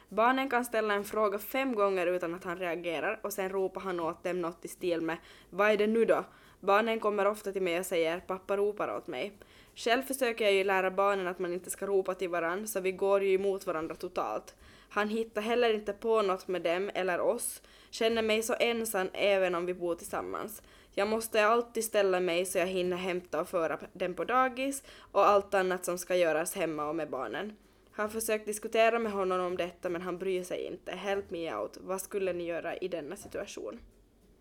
[0.08, 4.00] Barnen kan ställa en fråga fem gånger utan att han reagerar och sen ropar han
[4.00, 5.16] åt dem något i stil med
[5.50, 6.24] ”Vad är det nu då?”
[6.60, 9.32] Barnen kommer ofta till mig och säger ”Pappa ropar åt mig”.
[9.76, 12.92] Själv försöker jag ju lära barnen att man inte ska ropa till varann så vi
[12.92, 14.54] går ju emot varandra totalt.
[14.88, 17.62] Han hittar heller inte på något med dem eller oss.
[17.90, 20.62] Känner mig så ensam även om vi bor tillsammans.
[20.92, 25.28] Jag måste alltid ställa mig så jag hinner hämta och föra dem på dagis och
[25.28, 27.56] allt annat som ska göras hemma och med barnen.
[27.92, 30.92] Har försökt diskutera med honom om detta men han bryr sig inte.
[30.92, 31.78] Help me out.
[31.80, 33.80] Vad skulle ni göra i denna situation?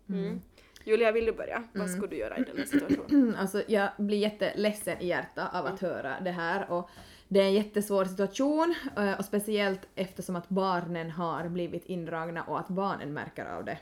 [0.08, 0.40] Mm.
[0.86, 1.62] Julia, vill du börja?
[1.72, 3.06] Vad skulle du göra i denna situation?
[3.10, 6.90] Mm, Alltså jag blir jätteledsen i hjärtat av att höra det här och
[7.28, 12.60] det är en jättesvår situation eh, och speciellt eftersom att barnen har blivit indragna och
[12.60, 13.78] att barnen märker av det.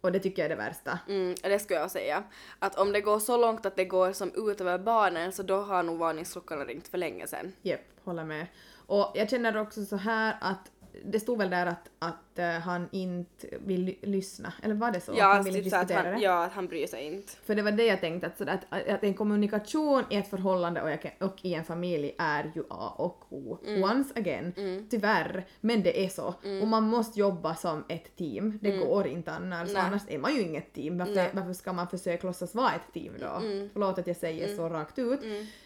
[0.00, 0.98] Och det tycker jag är det värsta.
[1.08, 2.22] Mm, det skulle jag säga.
[2.58, 5.56] Att om det går så långt att det går som ut över barnen så då
[5.60, 7.52] har nog varningsklockorna ringt för länge sedan.
[7.62, 8.46] Japp, håller med.
[8.86, 10.70] Och jag känner också så här att
[11.04, 15.00] det stod väl där att, att eh, han inte vill ly- lyssna, eller var det
[15.00, 15.12] så?
[15.12, 16.24] att Ja, han ville typ att diskutera han, det?
[16.24, 17.32] ja, att han bryr sig inte.
[17.44, 20.82] För det var det jag tänkte, att, sådär, att, att en kommunikation i ett förhållande
[20.82, 23.58] och, jag och i en familj är ju A och O.
[23.66, 23.82] Mm.
[23.90, 24.52] Once again,
[24.90, 26.34] tyvärr, men det är så.
[26.62, 29.70] Och man måste jobba som ett team, det går inte annars.
[29.70, 29.72] Mm.
[29.74, 29.82] Nej.
[29.82, 30.98] Annars är man ju inget team.
[30.98, 31.30] Varför, Nej.
[31.32, 33.46] varför ska man försöka låtsas vara ett team då?
[33.46, 33.70] Mm.
[33.72, 35.20] Förlåt att jag säger så rakt ut.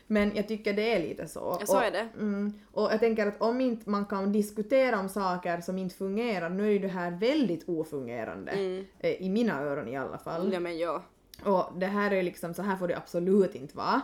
[0.06, 1.56] Men jag tycker det är lite så.
[1.60, 2.08] Ja, så och, är det.
[2.18, 6.50] Mm, och jag tänker att om inte man kan diskutera om saker som inte fungerar,
[6.60, 8.52] nu är ju det här väldigt ofungerande.
[8.98, 10.40] eh, I mina öron i alla fall.
[10.40, 10.52] Mm.
[10.52, 11.02] Ja men ja.
[11.44, 14.00] Och det här är liksom, så här får det absolut inte vara.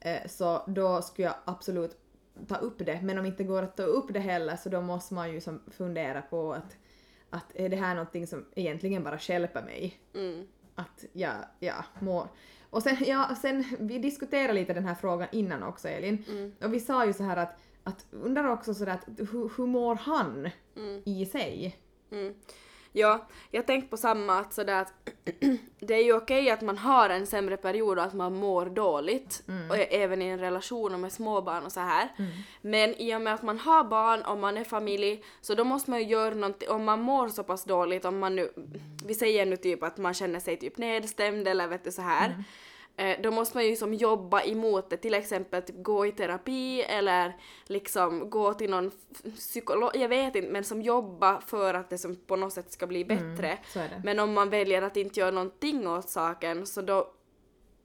[0.00, 1.98] Eh, så då skulle jag absolut
[2.48, 3.00] ta upp det.
[3.02, 5.40] Men om det inte går att ta upp det heller så då måste man ju
[5.40, 6.76] som fundera på att,
[7.30, 10.00] att är det här någonting som egentligen bara stjälper mig?
[10.14, 10.46] Mm.
[10.74, 12.28] Att jag, ja, må...
[12.70, 16.24] Och sen, ja, sen, vi diskuterade lite den här frågan innan också Elin.
[16.28, 16.52] Mm.
[16.62, 19.94] Och vi sa ju så här att, att undrar också sådär att hur, hur mår
[19.94, 20.48] han
[21.04, 21.76] i sig?
[22.12, 22.34] Mm.
[22.92, 24.92] Ja, jag tänkte på samma att sådär att
[25.80, 29.42] det är ju okej att man har en sämre period och att man mår dåligt,
[29.70, 32.08] och även i en relation och med småbarn och så här.
[32.60, 35.90] Men i och med att man har barn och man är familj så då måste
[35.90, 38.52] man ju göra någonting, om man mår så pass dåligt, om man nu,
[39.06, 42.28] vi säger nu typ att man känner sig typ nedstämd eller vet du så här.
[42.28, 42.36] Eh,
[43.22, 47.36] då måste man ju som jobba emot det, till exempel typ gå i terapi eller
[47.66, 48.90] liksom gå till någon
[49.36, 52.86] psykolog, jag vet inte, men som jobba för att det som på något sätt ska
[52.86, 53.58] bli bättre.
[53.72, 54.02] så är det.
[54.04, 57.12] Men om man väljer att inte göra någonting åt saken så då,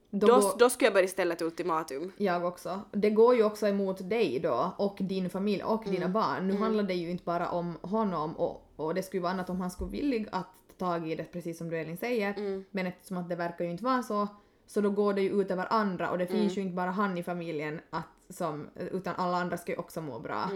[0.09, 2.11] Då då, går- då skulle jag börja ställa ett ultimatum.
[2.17, 2.81] Jag också.
[2.91, 6.47] Det går ju också emot dig då och din familj och dina barn.
[6.47, 9.61] Nu handlar det ju inte bara om honom och, och det skulle vara annat om
[9.61, 10.47] han skulle villig att
[10.77, 12.35] ta tag i det precis som du Elin säger.
[12.71, 14.27] Men eftersom att det verkar ju inte vara så
[14.73, 17.17] så då går det ju ut över andra och det finns ju inte bara han
[17.17, 20.49] i familjen att, som, utan alla andra ska ju också må bra.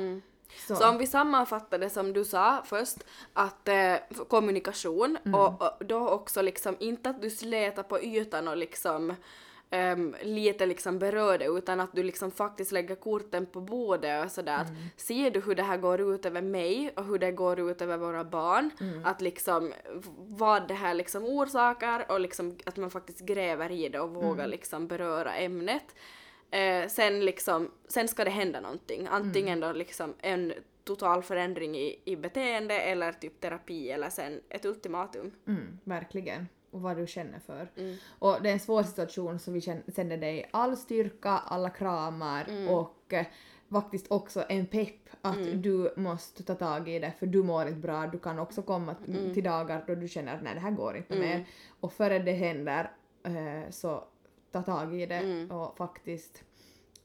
[0.67, 2.97] Så, Så om vi sammanfattar det som du sa först,
[3.33, 3.95] att eh,
[4.27, 9.13] kommunikation och, och då också liksom inte att du slätar på ytan och liksom
[9.71, 14.31] um, lite liksom berör det utan att du liksom faktiskt lägger korten på bordet och
[14.31, 17.71] sådär att ser du hur det här går ut över mig och hur det går
[17.71, 18.71] ut över våra barn,
[19.03, 19.73] att liksom
[20.17, 24.47] vad det här liksom orsakar och liksom att man faktiskt gräver i det och vågar
[24.47, 25.95] liksom beröra ämnet.
[26.51, 29.07] Eh, sen liksom, sen ska det hända någonting.
[29.11, 30.53] Antingen då liksom en
[30.83, 35.31] total förändring i, i beteende eller typ terapi eller sen ett ultimatum.
[35.47, 36.47] mm, verkligen.
[36.75, 37.67] Och vad du känner för.
[37.77, 37.95] Mm.
[38.19, 39.61] Och det är en svår situation så vi
[39.95, 42.67] sänder dig all styrka, alla kramar Mm.
[42.67, 43.25] och eh,
[43.71, 45.61] faktiskt också en pepp att Mm.
[45.61, 48.07] du måste ta tag i det för du mår inte bra.
[48.07, 49.33] Du kan också komma Mm.
[49.33, 51.45] till dagar då du känner att nej det här går inte mer.
[51.79, 52.91] Och före det händer
[53.23, 54.03] eh, så
[54.51, 55.51] ta tag i det Mm.
[55.51, 56.43] och faktiskt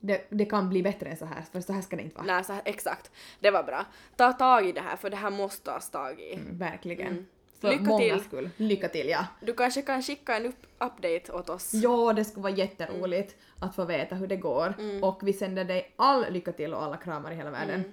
[0.00, 2.26] det, det kan bli bättre än så här för så här ska det inte vara.
[2.26, 3.10] Nej, så här, exakt.
[3.40, 3.86] Det var bra.
[4.16, 6.34] Ta tag i det här för det här måste tas tag i.
[6.34, 7.26] Mm, verkligen.
[7.60, 8.20] För Lycka många till.
[8.24, 8.50] skull.
[8.56, 9.26] Lycka till, ja.
[9.40, 11.74] Du kanske kan skicka en upp- update åt oss.
[11.74, 14.74] Ja, det skulle vara jätteroligt att få veta hur det går.
[14.78, 15.04] Mm.
[15.04, 17.84] Och vi sänder dig all lycka till och alla kramar i hela världen.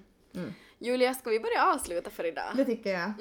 [0.80, 2.52] Julia, ska vi börja avsluta för idag?
[2.56, 3.12] Det tycker jag.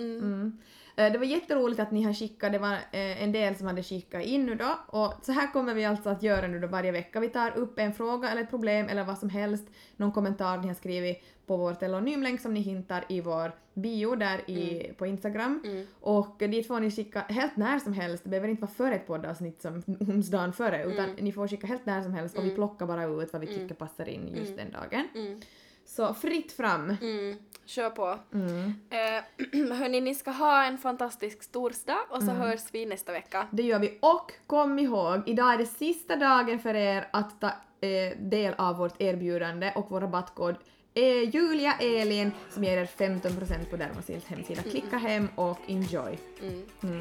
[0.97, 1.07] Mm.
[1.07, 3.83] Eh, Det var jätteroligt att ni har skickat, det var eh, en del som hade
[3.83, 4.79] skickat in nu då.
[4.87, 7.21] Och så här kommer vi alltså att göra nu då varje vecka.
[7.21, 9.65] Vi tar upp en fråga eller ett problem eller vad som helst,
[9.97, 14.51] någon kommentar ni har skrivit på vår telenymlänk som ni hintar i vår bio där
[14.51, 15.63] i, på Instagram.
[16.01, 19.07] Och dit får ni skicka helt när som helst, det behöver inte vara före ett
[19.07, 22.87] poddavsnitt som onsdagen före utan ni får skicka helt när som helst och vi plockar
[22.87, 25.09] bara ut vad vi tycker passar in just den dagen.
[25.87, 26.97] Så fritt fram!
[27.03, 28.19] Mm, kör på.
[28.35, 28.75] Mm.
[28.91, 29.23] Eh,
[29.79, 32.29] hörni, ni ska ha en fantastisk torsdag och Mm.
[32.37, 33.47] så hörs vi nästa vecka.
[33.51, 33.99] Det gör vi.
[34.03, 37.47] Och kom ihåg, idag är det sista dagen för er att ta
[37.81, 40.57] eh, del av vårt erbjudande och vår rabattkod
[40.95, 44.63] är Julia Elin som ger er 15% på Dermosils hemsida.
[44.63, 46.19] Klicka hem och enjoy.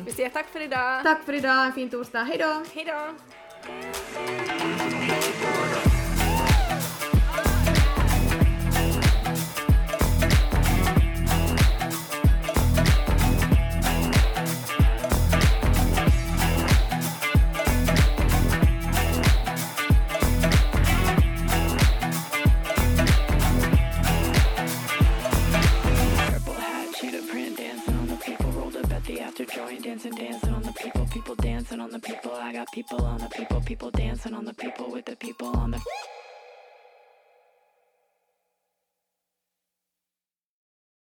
[0.05, 1.03] Vi säger tack för idag.
[1.03, 2.63] Tack för idag, en fin torsdag, hejdå!
[2.73, 2.85] Hej
[31.75, 32.31] dancing on the people.
[32.31, 33.61] I got people on the people.
[33.61, 36.24] People dancing on the people with the people on the.